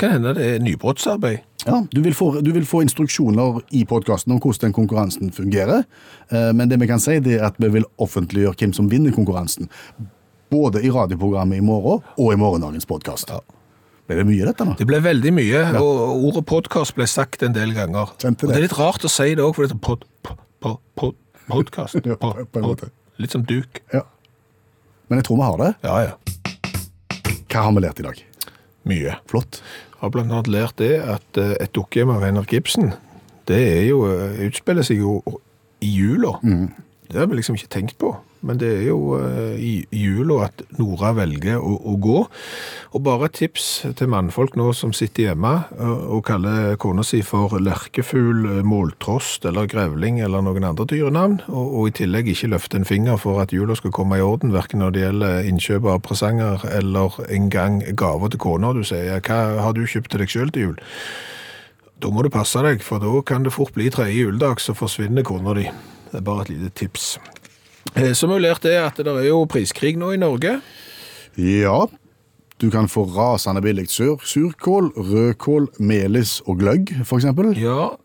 Kan 0.00 0.14
hende 0.14 0.32
det 0.38 0.46
er 0.54 0.62
nybrottsarbeid. 0.64 1.42
Ja, 1.66 1.82
du 1.92 1.98
vil, 2.00 2.14
få, 2.16 2.30
du 2.40 2.54
vil 2.56 2.64
få 2.64 2.80
instruksjoner 2.86 3.58
i 3.76 3.82
podkasten 3.84 4.32
om 4.32 4.38
hvordan 4.40 4.70
den 4.70 4.72
konkurransen 4.78 5.32
fungerer. 5.36 5.82
Eh, 6.30 6.52
Men 6.56 6.70
det 6.70 6.78
vi 6.80 6.88
kan 6.88 7.02
si, 7.02 7.18
det 7.20 7.36
er 7.36 7.50
at 7.50 7.58
vi 7.60 7.68
vil 7.74 7.84
offentliggjøre 8.00 8.56
hvem 8.62 8.72
som 8.72 8.88
vinner 8.88 9.12
konkurransen. 9.12 9.68
Både 10.50 10.80
i 10.80 10.90
radioprogrammet 10.90 11.60
i 11.60 11.64
morgen 11.64 12.00
og 12.16 12.32
i 12.32 12.38
morgendagens 12.40 12.88
podkast. 12.88 13.28
Ble 13.28 13.59
det 14.18 14.26
mye, 14.26 14.44
dette 14.48 14.64
nå? 14.66 14.74
Det 14.78 14.86
ble 14.88 14.98
veldig 15.04 15.32
mye, 15.36 15.60
og 15.80 16.24
ordet 16.30 16.44
podkast 16.48 16.94
ble 16.96 17.06
sagt 17.10 17.42
en 17.46 17.52
del 17.54 17.72
ganger. 17.76 18.10
Det. 18.18 18.32
Og 18.32 18.48
det. 18.48 18.56
er 18.56 18.64
litt 18.66 18.78
rart 18.78 19.04
å 19.04 19.10
si 19.12 19.34
det 19.34 19.44
òg, 19.44 19.54
for 19.54 19.66
det 19.66 19.74
er 19.76 19.82
pod, 19.84 20.04
pod, 20.26 20.38
pod, 20.60 20.78
pod, 20.96 21.14
podkast. 21.50 22.00
Ja, 22.08 22.16
på- 22.20 22.46
på 22.50 22.62
en. 22.62 22.90
Litt 23.20 23.30
som 23.36 23.42
duk. 23.44 23.82
Ja. 23.92 24.02
Men 25.10 25.18
jeg 25.20 25.26
tror 25.28 25.36
vi 25.36 25.46
har 25.48 25.58
det. 25.60 25.70
Ja, 25.84 25.96
ja. 26.08 26.14
Hva 27.50 27.64
har 27.66 27.72
vi 27.76 27.82
lært 27.84 28.00
i 28.00 28.06
dag? 28.06 28.20
Mye. 28.88 29.16
Flott. 29.28 29.60
Jeg 29.60 30.00
Har 30.00 30.10
blant 30.14 30.32
annet 30.32 30.48
lært 30.48 30.76
det 30.80 30.94
at 31.02 31.36
eh, 31.42 31.56
et 31.60 31.72
dukkehjem 31.76 32.08
av 32.14 32.22
Henrik 32.24 32.54
Ibsen, 32.56 32.92
det 33.50 33.58
er 33.60 33.82
jo, 33.90 33.98
eh, 34.08 34.38
utspiller 34.46 34.86
seg 34.86 35.02
jo 35.02 35.18
i 35.84 35.90
jula. 35.98 36.38
Det 36.40 37.18
har 37.18 37.26
vi 37.28 37.36
liksom 37.40 37.58
ikke 37.58 37.68
tenkt 37.74 37.98
på. 38.00 38.14
Men 38.46 38.60
det 38.60 38.68
er 38.72 38.86
jo 38.88 39.18
eh, 39.18 39.56
i 39.60 39.72
jula 39.92 40.46
at 40.46 40.62
Nora 40.78 41.12
velger 41.16 41.60
å, 41.60 41.74
å 41.92 41.96
gå. 42.00 42.20
Og 42.96 43.02
bare 43.04 43.28
et 43.28 43.36
tips 43.36 43.66
til 43.98 44.10
mannfolk 44.12 44.56
nå 44.56 44.70
som 44.76 44.94
sitter 44.96 45.28
hjemme 45.28 45.52
og, 45.76 45.98
og 46.16 46.22
kaller 46.30 46.78
kona 46.80 47.04
si 47.06 47.20
for 47.26 47.58
lerkefugl, 47.60 48.46
eh, 48.48 48.62
måltrost 48.66 49.44
eller 49.48 49.68
grevling 49.70 50.22
eller 50.24 50.44
noen 50.46 50.66
andre 50.70 50.88
dyrenavn, 50.88 51.40
og, 51.52 51.74
og 51.80 51.90
i 51.90 51.96
tillegg 52.00 52.32
ikke 52.32 52.52
løfte 52.54 52.80
en 52.80 52.88
finger 52.88 53.20
for 53.20 53.42
at 53.42 53.52
jula 53.54 53.76
skal 53.78 53.92
komme 53.94 54.16
i 54.16 54.24
orden, 54.24 54.54
hverken 54.54 54.80
når 54.80 54.94
det 54.96 55.04
gjelder 55.04 55.50
innkjøp 55.50 55.90
av 55.92 56.00
presanger 56.06 56.64
eller 56.70 57.20
engang 57.28 57.82
gaver 57.98 58.32
til 58.32 58.42
kona. 58.42 58.72
Du 58.76 58.84
sier, 58.86 59.20
hva 59.20 59.40
har 59.66 59.76
du 59.76 59.84
kjøpt 59.84 60.14
til 60.14 60.24
deg 60.24 60.32
selv 60.32 60.56
til 60.56 60.70
jul? 60.70 60.80
Da 62.00 62.08
må 62.08 62.24
du 62.24 62.30
passe 62.32 62.62
deg, 62.64 62.80
for 62.80 63.02
da 63.02 63.12
kan 63.28 63.44
det 63.44 63.52
fort 63.52 63.74
bli 63.76 63.90
tredje 63.92 64.22
juledag, 64.22 64.64
så 64.64 64.72
forsvinner 64.72 65.26
kona 65.28 65.52
di. 65.58 65.68
Det 66.08 66.22
er 66.22 66.24
bare 66.24 66.46
et 66.46 66.54
lite 66.54 66.72
tips. 66.80 67.12
Eh, 67.96 68.12
Så 68.12 68.26
har 68.26 68.38
vi 68.38 68.46
at 68.48 68.96
det 68.96 69.06
er 69.06 69.28
jo 69.28 69.46
priskrig 69.46 69.96
nå 69.98 70.12
i 70.14 70.20
Norge. 70.20 70.60
Ja, 71.36 71.86
du 72.60 72.70
kan 72.70 72.88
få 72.88 73.06
rasende 73.08 73.62
billig 73.62 73.88
sur, 73.88 74.20
surkål, 74.24 74.92
rødkål, 74.96 75.68
melis 75.78 76.40
og 76.46 76.58
gløgg, 76.60 76.92
eksempel. 77.00 77.54
Ja, 77.56 77.96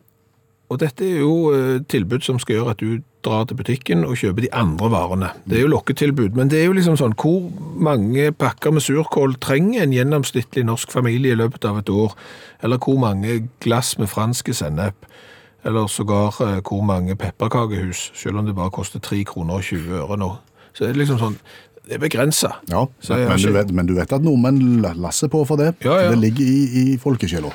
og 0.70 0.80
dette 0.80 1.06
er 1.06 1.20
jo 1.20 1.52
eh, 1.54 1.82
tilbud 1.92 2.24
som 2.26 2.40
skal 2.42 2.56
gjøre 2.56 2.74
at 2.74 2.82
du 2.82 3.04
drar 3.26 3.46
til 3.50 3.58
butikken 3.58 4.06
og 4.06 4.18
kjøper 4.18 4.46
de 4.46 4.54
andre 4.54 4.90
varene. 4.94 5.30
Det 5.50 5.58
er 5.60 5.66
jo 5.66 5.74
lokketilbud, 5.74 6.38
men 6.38 6.50
det 6.50 6.62
er 6.62 6.68
jo 6.70 6.76
liksom 6.78 6.98
sånn, 6.98 7.16
hvor 7.20 7.50
mange 7.82 8.32
pakker 8.38 8.74
med 8.74 8.86
surkål 8.86 9.38
trenger 9.42 9.84
en 9.84 9.94
gjennomsnittlig 9.94 10.66
norsk 10.66 10.94
familie 10.94 11.34
i 11.34 11.40
løpet 11.40 11.66
av 11.70 11.82
et 11.82 11.90
år? 11.90 12.16
Eller 12.64 12.82
hvor 12.82 13.00
mange 13.02 13.44
glass 13.66 13.96
med 14.02 14.10
franske 14.10 14.54
sennep? 14.58 15.08
Eller 15.66 15.88
sågar 15.90 16.42
eh, 16.46 16.60
hvor 16.62 16.84
mange 16.86 17.16
pepperkakehus, 17.16 18.12
selv 18.16 18.38
om 18.38 18.46
det 18.46 18.56
bare 18.56 18.74
koster 18.74 19.00
3 19.00 19.24
kroner 19.26 19.58
og 19.60 19.64
20 19.64 20.02
øre 20.04 20.18
nå. 20.22 20.36
Så 20.74 20.84
det 20.84 20.92
er 20.92 21.00
liksom 21.00 21.22
sånn, 21.22 21.40
det 21.86 21.98
er 21.98 22.02
begrenset. 22.02 22.62
Ja, 22.72 22.86
men, 23.10 23.38
du 23.42 23.52
vet, 23.54 23.72
men 23.76 23.90
du 23.90 23.94
vet 23.98 24.14
at 24.16 24.24
nordmenn 24.26 24.82
lasser 25.02 25.30
på 25.32 25.44
for 25.48 25.62
det. 25.62 25.74
Ja, 25.86 25.98
ja. 26.02 26.14
Det 26.14 26.22
ligger 26.22 26.46
i, 26.46 26.60
i 26.82 26.98
folkesjela. 27.02 27.52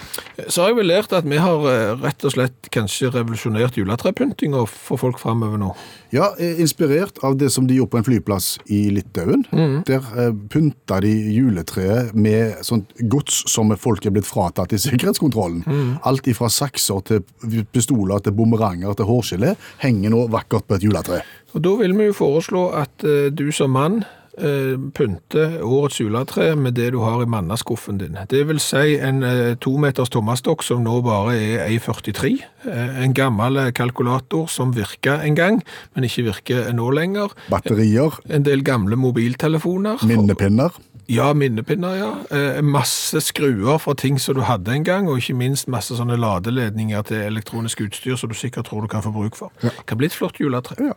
Så 0.47 0.63
har 0.63 0.73
jeg 0.73 0.81
vel 0.81 0.91
lært 0.93 1.15
at 1.17 1.27
vi 1.29 1.41
har 1.41 1.67
eh, 1.71 1.95
rett 2.01 2.27
og 2.27 2.35
slett 2.35 2.71
kanskje 2.75 3.11
revolusjonert 3.15 3.79
juletrepyntinga 3.81 4.63
for 4.71 5.01
folk 5.01 5.19
fremover 5.23 5.61
nå. 5.61 5.73
Ja, 6.15 6.31
eh, 6.39 6.61
inspirert 6.63 7.19
av 7.27 7.37
det 7.41 7.51
som 7.55 7.67
de 7.67 7.77
gjorde 7.79 7.95
på 7.95 8.01
en 8.01 8.07
flyplass 8.07 8.53
i 8.71 8.85
Litauen. 8.95 9.45
Mm. 9.51 9.77
Der 9.89 10.07
eh, 10.15 10.33
pynta 10.53 11.01
de 11.05 11.13
juletreet 11.35 12.15
med 12.15 12.63
sånt 12.67 12.95
gods 13.13 13.45
som 13.51 13.75
folk 13.79 14.07
er 14.07 14.15
blitt 14.15 14.29
fratatt 14.29 14.75
i 14.75 14.81
sikkerhetskontrollen. 14.81 15.63
Mm. 15.67 15.93
Alt 16.07 16.31
ifra 16.31 16.51
sakser 16.53 17.03
til 17.07 17.65
pistoler 17.75 18.23
til 18.23 18.35
bumeranger 18.39 18.95
til 18.99 19.11
hårgelé 19.11 19.57
henger 19.83 20.15
nå 20.15 20.27
vakkert 20.33 20.67
på 20.69 20.79
et 20.79 20.87
juletre. 20.87 21.23
Og 21.55 21.63
da 21.65 21.75
vil 21.81 21.97
vi 21.99 22.11
jo 22.11 22.17
foreslå 22.17 22.69
at 22.79 23.07
eh, 23.07 23.29
du 23.35 23.49
som 23.55 23.75
mann 23.75 24.03
eh, 24.39 24.77
pynter 24.95 25.59
årets 25.63 26.01
juletre 26.01 26.55
med 26.57 26.75
det 26.79 26.91
du 26.95 26.99
har 27.03 27.23
i 27.23 27.29
mannaskuffen 27.31 27.99
din. 27.99 28.19
Det 28.31 28.43
vil 28.49 28.61
si 28.63 28.97
en 28.99 29.23
eh, 29.27 29.55
to 29.61 29.77
meters 29.81 30.11
tommastokk 30.13 30.63
som 30.67 30.83
nå 30.85 31.01
bare 31.07 31.35
er 31.39 31.65
1,43. 31.69 32.33
Eh, 32.71 33.01
en 33.05 33.15
gammel 33.17 33.59
kalkulator 33.77 34.47
som 34.53 34.75
virker 34.77 35.25
en 35.27 35.35
gang, 35.39 35.63
men 35.95 36.05
ikke 36.07 36.29
virker 36.31 36.71
nå 36.77 36.91
lenger. 36.95 37.35
Batterier, 37.51 38.21
En 38.31 38.43
del 38.47 38.63
gamle 38.65 38.97
mobiltelefoner. 38.97 40.05
minnepinner. 40.07 40.71
Ja, 41.11 41.33
minnepinner, 41.35 41.97
ja. 41.99 42.61
Masse 42.63 43.19
skruer 43.21 43.79
fra 43.83 43.95
ting 43.99 44.21
som 44.23 44.37
du 44.37 44.45
hadde 44.47 44.71
en 44.71 44.85
gang, 44.85 45.09
og 45.11 45.19
ikke 45.19 45.35
minst 45.35 45.67
masse 45.67 45.97
sånne 45.99 46.15
ladeledninger 46.17 47.03
til 47.09 47.25
elektronisk 47.27 47.81
utstyr 47.83 48.15
som 48.17 48.31
du 48.31 48.37
sikkert 48.39 48.69
tror 48.71 48.83
du 48.83 48.87
kan 48.93 49.03
få 49.03 49.11
bruk 49.11 49.35
for. 49.35 49.51
Kan 49.91 49.99
bli 49.99 50.07
et 50.07 50.15
flott 50.15 50.39
juletre. 50.39 50.77
Ja. 50.79 50.95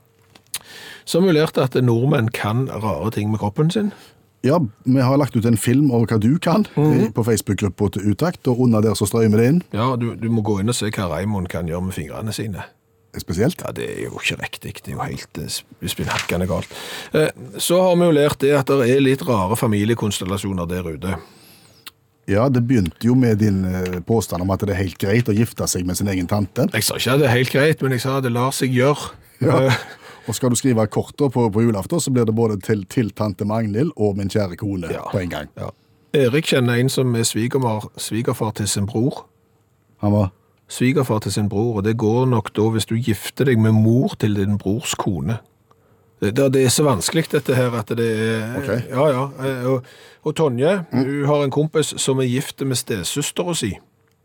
Så 1.05 1.21
har 1.21 1.33
lært 1.35 1.57
at 1.57 1.75
nordmenn 1.83 2.29
kan 2.33 2.67
rare 2.69 3.11
ting 3.11 3.31
med 3.31 3.39
kroppen 3.43 3.71
sin. 3.71 3.91
Ja, 4.43 4.57
vi 4.83 4.99
har 4.99 5.15
lagt 5.17 5.35
ut 5.39 5.45
en 5.47 5.55
film 5.57 5.91
over 5.95 6.05
hva 6.11 6.17
du 6.19 6.33
kan 6.43 6.65
eh, 6.75 7.05
på 7.15 7.23
Facebook-gruppa 7.23 7.93
til 7.95 8.09
Utakt, 8.11 8.47
og 8.51 8.59
under 8.65 8.81
der 8.83 8.93
så 8.99 9.07
strømmer 9.07 9.39
det 9.39 9.45
inn. 9.53 9.61
Ja, 9.71 9.93
du, 9.95 10.15
du 10.19 10.25
må 10.29 10.41
gå 10.43 10.57
inn 10.59 10.67
og 10.67 10.75
se 10.75 10.89
hva 10.91 11.05
Raimond 11.13 11.47
kan 11.47 11.69
gjøre 11.71 11.85
med 11.87 11.95
fingrene 11.95 12.33
sine. 12.35 12.65
spesielt? 13.21 13.61
Ja, 13.63 13.71
det 13.71 13.85
er 13.93 14.01
jo 14.09 14.17
ikke 14.19 14.35
riktig. 14.41 14.73
Det 14.83 14.91
er 14.91 14.97
jo 14.97 15.05
helt 15.05 15.39
eh, 15.39 15.87
spinnhakkende 15.87 16.47
galt. 16.49 16.67
Eh, 17.13 17.29
Så 17.61 17.79
har 17.85 17.95
vi 17.95 18.09
jo 18.09 18.17
lært 18.19 18.39
det 18.43 18.51
at 18.57 18.67
det 18.67 18.89
er 18.91 18.99
litt 19.05 19.23
rare 19.27 19.55
familiekonstellasjoner 19.55 20.67
der 20.67 20.91
ute. 20.91 21.15
Ja, 22.27 22.49
det 22.49 22.61
begynte 22.67 23.03
jo 23.07 23.15
med 23.19 23.39
din 23.39 23.63
eh, 23.67 23.99
påstand 24.07 24.43
om 24.43 24.51
at 24.51 24.59
det 24.63 24.71
er 24.75 24.79
helt 24.83 24.97
greit 24.99 25.27
å 25.31 25.35
gifte 25.35 25.67
seg 25.67 25.85
med 25.87 25.95
sin 25.99 26.07
egen 26.11 26.27
tante. 26.27 26.67
Jeg 26.73 26.83
sa 26.87 26.95
ikke 26.99 27.15
at 27.15 27.19
det 27.23 27.27
er 27.31 27.37
helt 27.37 27.51
greit, 27.55 27.81
men 27.83 27.95
jeg 27.95 28.03
sa 28.03 28.17
at 28.19 28.23
det 28.27 28.31
lar 28.35 28.51
seg 28.55 28.75
gjøre. 28.75 29.11
Ja. 29.43 29.71
Og 30.27 30.35
skal 30.35 30.49
du 30.49 30.55
skrive 30.55 30.87
korter 30.87 31.29
på, 31.29 31.49
på 31.51 31.61
julaften, 31.61 31.99
så 31.99 32.11
blir 32.11 32.25
det 32.25 32.35
både 32.35 32.59
til, 32.63 32.85
til 32.85 33.09
tante 33.11 33.45
Magnhild 33.45 33.91
og 33.97 34.17
min 34.17 34.29
kjære 34.29 34.55
kone 34.55 34.87
Ja. 34.91 35.03
på 35.11 35.19
en 35.19 35.29
gang. 35.29 35.49
Ja. 35.59 35.69
Erik 36.13 36.45
kjenner 36.45 36.73
en 36.79 36.89
som 36.89 37.15
er 37.15 37.23
svigermor, 37.23 37.91
svigerfar 37.97 38.51
til 38.55 38.67
sin 38.67 38.85
bror. 38.85 39.25
Han 40.01 40.11
var 40.11 40.31
Svigerfar 40.73 41.19
til 41.19 41.31
sin 41.31 41.49
bror, 41.49 41.75
og 41.77 41.83
det 41.83 41.97
går 41.97 42.25
nok 42.25 42.47
da 42.55 42.61
hvis 42.71 42.85
du 42.89 42.95
gifter 42.95 43.45
deg 43.45 43.59
med 43.59 43.71
mor 43.75 44.15
til 44.19 44.33
din 44.35 44.57
brors 44.57 44.95
kone. 44.95 45.35
Det, 46.23 46.31
det 46.53 46.61
er 46.65 46.69
så 46.71 46.83
vanskelig 46.87 47.25
dette 47.33 47.53
her 47.55 47.73
at 47.75 47.91
det 47.99 48.07
er 48.07 48.55
Ok. 48.57 48.69
Ja, 48.89 49.07
ja. 49.11 49.25
Eh, 49.43 49.65
Og, 49.73 49.83
og 50.23 50.35
Tonje, 50.35 50.85
hun 50.93 51.25
har 51.27 51.43
en 51.43 51.51
kompis 51.51 51.93
som 51.99 52.19
er 52.23 52.29
gift 52.31 52.63
med 52.65 52.75
stesøstera 52.79 53.53
si. 53.53 53.73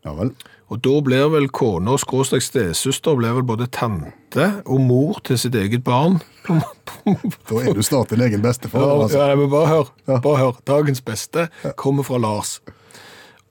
Ja 0.05 0.13
vel. 0.15 0.31
Og 0.71 0.79
da 0.85 0.93
blir 1.03 1.27
vel 1.33 1.47
kona 1.51 1.97
skråstrek 1.99 2.43
stesøster 2.45 3.17
blir 3.19 3.33
vel 3.39 3.43
både 3.47 3.65
tante 3.73 4.45
og 4.65 4.79
mor 4.85 5.19
til 5.27 5.39
sitt 5.41 5.55
eget 5.59 5.83
barn. 5.83 6.19
Da 7.49 7.59
er 7.61 7.73
du 7.77 7.81
snart 7.85 8.09
din 8.13 8.21
egen 8.25 8.41
bestefar. 8.43 8.81
Ja, 8.83 8.95
altså. 9.03 9.19
ja, 9.29 9.35
men 9.37 9.49
bare 9.51 9.67
hør. 9.69 9.89
Ja. 10.07 10.17
Bare 10.23 10.37
hør. 10.41 10.57
Dagens 10.67 11.01
beste 11.05 11.47
kommer 11.79 12.03
fra 12.05 12.17
Lars. 12.21 12.59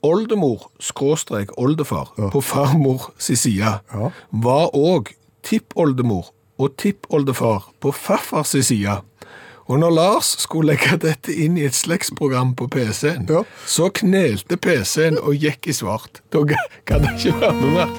Oldemor, 0.03 0.69
skråstrek 0.79 1.51
oldefar, 1.59 2.13
på 2.31 2.41
farmor 2.45 3.09
si 3.19 3.35
side, 3.37 3.73
Ja. 3.95 4.11
var 4.31 4.71
òg 4.79 5.11
tippoldemor 5.43 6.31
og 6.59 6.77
tippoldefar 6.79 7.67
på 7.83 7.91
farfars 7.95 8.55
si 8.55 8.63
side. 8.63 9.01
Og 9.69 9.79
når 9.83 9.91
Lars 9.93 10.31
skulle 10.41 10.73
legge 10.73 10.97
dette 11.03 11.35
inn 11.45 11.59
i 11.61 11.67
et 11.69 11.77
slektsprogram 11.77 12.55
på 12.57 12.69
PC-en, 12.73 13.27
Ja. 13.29 13.43
så 13.67 13.91
knelte 13.93 14.57
PC-en 14.57 15.19
og 15.21 15.35
gikk 15.37 15.69
i 15.69 15.73
svart. 15.77 16.23
Da 16.33 16.41
kan 16.87 17.03
det 17.05 17.11
ikke 17.19 17.41
være 17.41 17.61
noe 17.61 17.75
mer. 17.77 17.91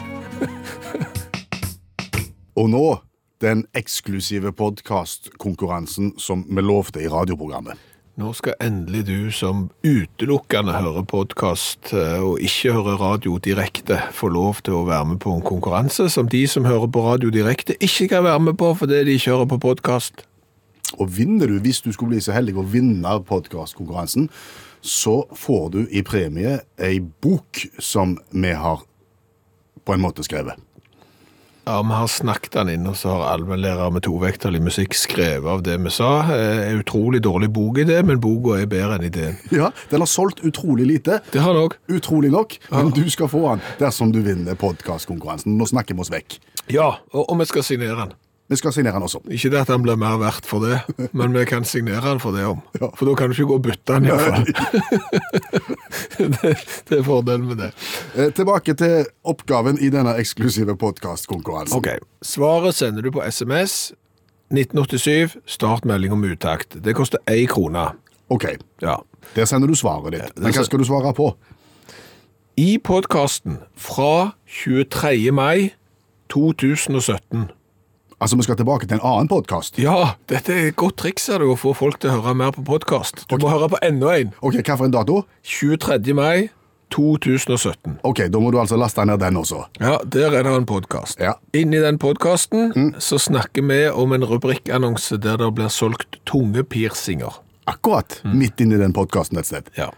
Og 2.58 2.70
nå 2.74 3.00
den 3.42 3.66
eksklusive 3.78 4.52
podkastkonkurransen 4.52 6.16
som 6.20 6.42
vi 6.50 6.62
lovte 6.66 7.00
i 7.04 7.08
radioprogrammet. 7.08 7.78
Nå 8.20 8.34
skal 8.36 8.58
endelig 8.60 9.06
du 9.08 9.30
som 9.32 9.70
utelukkende 9.86 10.74
hører 10.76 11.06
podkast 11.08 11.94
og 11.94 12.42
ikke 12.44 12.74
hører 12.76 12.98
radio 13.00 13.38
direkte, 13.38 14.02
få 14.12 14.28
lov 14.28 14.60
til 14.66 14.74
å 14.76 14.82
være 14.90 15.06
med 15.14 15.22
på 15.24 15.32
en 15.38 15.46
konkurranse 15.46 16.10
som 16.12 16.28
de 16.28 16.42
som 16.48 16.66
hører 16.68 16.90
på 16.92 17.06
radio 17.06 17.30
direkte, 17.32 17.78
ikke 17.80 18.10
kan 18.12 18.26
være 18.28 18.40
med 18.50 18.58
på 18.60 18.74
fordi 18.76 19.06
de 19.08 19.16
ikke 19.16 19.32
hører 19.32 19.48
på 19.54 19.62
podkast. 19.70 20.26
Og 20.97 21.12
vinner 21.17 21.47
du, 21.47 21.60
hvis 21.60 21.82
du 21.86 21.91
skulle 21.93 22.15
bli 22.15 22.21
så 22.23 22.34
heldig 22.34 22.56
å 22.58 22.65
vinne 22.65 23.19
podkastkonkurransen, 23.30 24.30
så 24.82 25.21
får 25.36 25.69
du 25.75 25.82
i 25.91 26.02
premie 26.08 26.60
ei 26.80 26.99
bok 26.99 27.65
som 27.84 28.17
vi 28.32 28.54
har 28.56 28.82
på 29.86 29.93
en 29.95 30.02
måte 30.02 30.23
skrevet. 30.23 30.56
Ja, 31.69 31.82
Vi 31.84 31.93
har 31.93 32.08
snakket 32.08 32.52
den 32.56 32.69
inn, 32.73 32.88
og 32.89 32.95
så 32.97 33.12
har 33.13 33.36
allmennlærer 33.36 33.91
med 33.93 34.02
tovektig 34.02 34.58
musikk 34.63 34.95
skrevet 34.97 35.45
av 35.45 35.62
det 35.62 35.75
vi 35.84 35.91
sa. 35.93 36.23
Eh, 36.34 36.71
Er 36.71 36.80
utrolig 36.80 37.21
dårlig 37.21 37.52
bokidé, 37.54 37.99
men 38.04 38.19
boka 38.19 38.56
er 38.58 38.65
bedre 38.65 38.95
enn 38.97 39.06
ideen. 39.06 39.38
Ja, 39.52 39.69
Den 39.91 39.99
har 40.02 40.08
solgt 40.08 40.41
utrolig 40.41 40.88
lite. 40.88 41.19
Det 41.32 41.41
har 41.41 41.54
den 41.54 41.67
òg. 41.67 41.75
Utrolig 41.89 42.32
nok, 42.32 42.58
men 42.71 42.89
du 42.89 43.08
skal 43.10 43.28
få 43.28 43.43
den 43.52 43.62
dersom 43.78 44.12
du 44.12 44.21
vinner 44.21 44.56
podkastkonkurransen. 44.56 45.58
Nå 45.58 45.65
snakker 45.69 45.93
vi 45.93 46.02
oss 46.02 46.10
vekk. 46.10 46.39
Ja, 46.69 46.97
og, 47.13 47.30
og 47.30 47.38
vi 47.39 47.45
skal 47.45 47.63
signere 47.63 47.95
den. 48.08 48.13
Vi 48.50 48.58
skal 48.58 48.74
signere 48.74 48.96
den 48.98 49.04
også. 49.06 49.20
Ikke 49.30 49.50
det 49.54 49.60
at 49.62 49.70
han 49.70 49.84
blir 49.86 49.96
mer 50.00 50.16
verdt 50.18 50.46
for 50.50 50.64
det, 50.66 50.80
men 51.20 51.34
vi 51.38 51.44
kan 51.46 51.64
signere 51.70 52.02
han 52.02 52.20
for 52.20 52.34
det 52.34 52.46
om. 52.50 52.62
Ja. 52.82 52.90
For 52.98 53.06
da 53.06 53.14
kan 53.20 53.30
du 53.30 53.36
ikke 53.38 53.46
gå 53.52 53.58
og 53.60 53.66
bytte 53.68 53.94
han 53.94 54.08
iallfall. 54.10 54.46
det, 56.42 56.54
det 56.90 56.98
er 57.00 57.04
fordelen 57.06 57.46
med 57.52 57.62
det. 57.62 57.70
Eh, 58.16 58.32
tilbake 58.34 58.74
til 58.80 59.06
oppgaven 59.24 59.78
i 59.82 59.92
denne 59.94 60.16
eksklusive 60.18 60.74
podkastkonkurransen. 60.82 61.78
Ok, 61.78 61.92
Svaret 62.26 62.76
sender 62.76 63.06
du 63.06 63.12
på 63.14 63.22
SMS 63.30 63.92
1987, 64.50 65.38
startmelding 65.46 66.14
om 66.16 66.24
uttakt. 66.26 66.80
Det 66.84 66.96
koster 66.98 67.22
én 67.30 67.46
krone. 67.48 67.86
Ok, 68.34 68.46
Ja. 68.82 68.96
der 69.36 69.46
sender 69.46 69.68
du 69.68 69.76
svaret 69.76 70.14
ditt. 70.14 70.40
Men 70.40 70.54
hva 70.54 70.64
skal 70.66 70.80
du 70.82 70.86
svare 70.90 71.14
på? 71.14 71.36
I 72.58 72.78
podkasten 72.84 73.60
fra 73.78 74.32
23. 74.48 75.32
mai 75.32 75.70
2017 76.34 77.50
Altså, 78.20 78.36
vi 78.36 78.44
skal 78.44 78.58
tilbake 78.60 78.84
til 78.84 78.98
en 78.98 79.06
annen 79.08 79.30
podkast. 79.32 79.78
Ja, 79.80 80.16
dette 80.28 80.52
er 80.52 80.66
et 80.74 80.76
godt 80.80 80.98
triks 81.00 81.30
ser 81.30 81.40
du, 81.40 81.54
å 81.54 81.56
få 81.56 81.72
folk 81.78 82.02
til 82.04 82.12
å 82.12 82.18
høre 82.18 82.34
mer 82.36 82.50
på 82.52 82.66
podkast. 82.68 83.22
Du 83.32 83.38
må 83.40 83.48
høre 83.48 83.70
på 83.72 83.80
enda 83.86 84.12
en. 84.18 84.34
Ok, 84.44 84.58
hva 84.60 84.76
for 84.76 84.90
en 84.90 84.96
dato? 84.96 85.22
23. 85.48 86.12
mai 86.18 86.50
2017. 86.92 88.02
Ok, 88.04 88.26
da 88.34 88.42
må 88.44 88.52
du 88.52 88.58
altså 88.60 88.76
laste 88.82 89.06
ned 89.08 89.22
den 89.24 89.40
også. 89.40 89.62
Ja, 89.80 90.02
der 90.04 90.36
er 90.36 90.44
det 90.44 90.52
en 90.52 90.68
podkast. 90.68 91.22
Ja. 91.24 91.38
Inni 91.56 91.80
den 91.80 92.00
podkasten 92.02 92.92
så 93.00 93.22
snakker 93.24 93.64
vi 93.70 93.80
om 93.88 94.12
en 94.18 94.28
rubrikkannonse 94.28 95.22
der 95.24 95.40
det 95.40 95.54
blir 95.56 95.72
solgt 95.72 96.20
tunge 96.28 96.66
piercinger. 96.68 97.40
Akkurat 97.72 98.20
midt 98.28 98.60
inni 98.60 98.82
den 98.82 98.92
podkasten 98.98 99.40
et 99.40 99.48
sted. 99.48 99.72
Ja. 99.80 99.94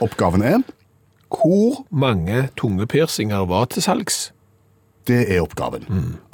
Oppgaven 0.00 0.40
er 0.46 0.64
Hvor 1.28 1.84
mange 1.90 2.48
tunge 2.56 2.86
piercinger 2.88 3.44
var 3.44 3.68
til 3.68 3.84
salgs? 3.84 4.30
Det 5.08 5.22
er 5.32 5.40
oppgaven. 5.40 5.86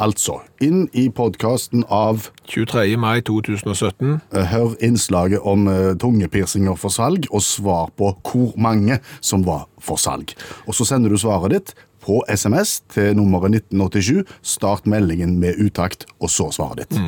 Altså, 0.02 0.40
inn 0.60 0.88
i 0.92 1.06
podkasten 1.14 1.84
av 1.94 2.28
23. 2.50 2.96
mai 2.98 3.20
2017. 3.22 4.20
eh, 4.34 4.44
Hør 4.50 4.74
innslaget 4.82 5.40
om 5.46 5.68
tungepirsinger 5.68 5.94
tungepiercinger 6.02 6.76
for 6.76 6.90
salg, 6.90 7.26
og 7.30 7.42
svar 7.42 7.90
på 7.96 8.10
hvor 8.26 8.54
mange 8.58 8.98
som 9.20 9.44
var 9.46 9.68
for 9.78 9.96
salg. 9.96 10.34
Og 10.66 10.74
Så 10.74 10.84
sender 10.84 11.08
du 11.10 11.16
svaret 11.16 11.50
ditt 11.54 11.74
på 12.04 12.22
SMS 12.28 12.80
til 12.92 13.14
nummeret 13.16 13.54
1987. 13.54 14.24
Start 14.42 14.87
meldingen 14.87 15.38
med 15.40 15.54
utakt, 15.58 16.04
og 16.20 16.28
så 16.30 16.50
svaret 16.52 16.84
ditt. 16.90 16.98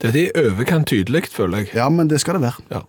Dette 0.00 0.12
er 0.18 0.28
i 0.28 0.46
overkant 0.50 0.88
tydelig, 0.90 1.26
føler 1.32 1.64
jeg. 1.64 1.72
Ja, 1.78 1.88
men 1.92 2.08
det 2.10 2.20
skal 2.22 2.38
det 2.38 2.42
være. 2.48 2.64
Ja. 2.70 2.82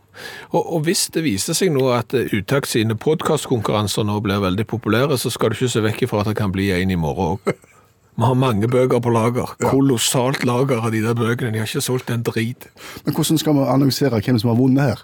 Og, 0.52 0.62
og 0.62 0.86
hvis 0.86 1.08
det 1.16 1.24
viser 1.26 1.58
seg 1.58 1.72
nå 1.74 1.88
at 1.96 2.14
uttak 2.14 2.40
Utakt 2.42 2.72
sine 2.74 2.98
podkastkonkurranser 3.00 4.04
nå 4.04 4.18
blir 4.26 4.42
veldig 4.44 4.66
populære, 4.68 5.18
så 5.18 5.32
skal 5.32 5.52
du 5.52 5.60
ikke 5.60 5.72
se 5.72 5.84
vekk 5.86 6.02
ifra 6.08 6.24
at 6.24 6.32
det 6.32 6.40
kan 6.40 6.52
bli 6.52 6.72
en 6.76 6.92
i 6.92 7.00
morgen 7.00 7.38
òg. 7.38 7.54
Vi 8.22 8.28
har 8.28 8.36
mange 8.36 8.68
bøker 8.68 9.00
på 9.02 9.10
lager. 9.14 9.54
Kolossalt 9.64 10.44
lager 10.46 10.84
av 10.84 10.92
de 10.92 11.00
der 11.02 11.16
bøkene. 11.16 11.54
De 11.56 11.62
har 11.64 11.70
ikke 11.70 11.82
solgt 11.82 12.12
en 12.12 12.26
drit. 12.28 12.68
Men 13.06 13.16
hvordan 13.16 13.40
skal 13.40 13.56
vi 13.56 13.64
annonsere 13.72 14.20
hvem 14.20 14.38
som 14.38 14.52
har 14.52 14.60
vunnet 14.60 14.84
her? 14.84 15.04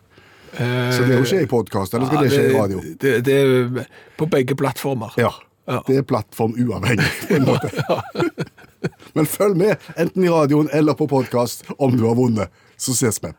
Så 0.58 1.06
det 1.06 1.15
er 1.15 1.21
jo 1.21 1.26
ikke 1.26 1.45
i 1.45 1.50
podkast, 1.50 1.95
eller 1.95 2.12
skal 2.12 2.19
Ja, 2.19 2.28
det 2.28 2.36
skje 2.36 2.43
i 2.50 2.58
radio? 2.58 2.84
Det, 3.02 3.13
det 3.26 3.38
er 3.39 3.88
på 4.19 4.28
begge 4.30 4.58
plattformer. 4.60 5.15
Ja. 5.17 5.32
Ja. 5.67 5.82
Det 5.88 5.97
er 5.99 6.06
plattform 6.08 6.53
uavhengig. 6.56 7.08
på 7.27 7.36
en 7.36 7.45
måte. 7.47 7.69
Men 9.17 9.25
følg 9.27 9.58
med, 9.60 9.75
enten 9.99 10.23
i 10.23 10.30
radioen 10.32 10.69
eller 10.73 10.95
på 10.95 11.08
podkast, 11.12 11.65
om 11.77 11.97
du 11.97 12.06
har 12.08 12.15
vunnet. 12.15 12.53
Så 12.77 12.95
ses 12.95 13.19
vi. 13.23 13.34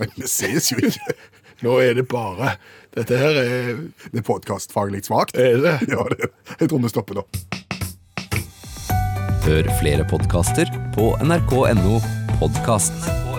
Nei, 0.00 0.08
vi 0.16 0.26
ses 0.26 0.72
jo 0.72 0.80
ikke. 0.82 1.14
Nå 1.62 1.76
er 1.84 1.92
det 1.98 2.06
bare 2.08 2.54
Dette 2.96 3.18
her 3.20 3.36
er 3.36 3.74
Det 4.08 4.22
er 4.22 4.24
podkastfaglig 4.24 5.04
svakt. 5.06 5.36
Er 5.36 5.60
det? 5.60 5.76
Ja, 5.92 6.06
det. 6.10 6.30
Jeg 6.58 6.70
tror 6.72 6.82
vi 6.82 6.90
stopper 6.90 7.20
da. 7.20 7.26
Hør 9.44 9.70
flere 9.80 10.06
podkaster 10.10 10.68
på 10.96 11.12
nrk.no 11.24 12.00
podkast. 12.40 13.29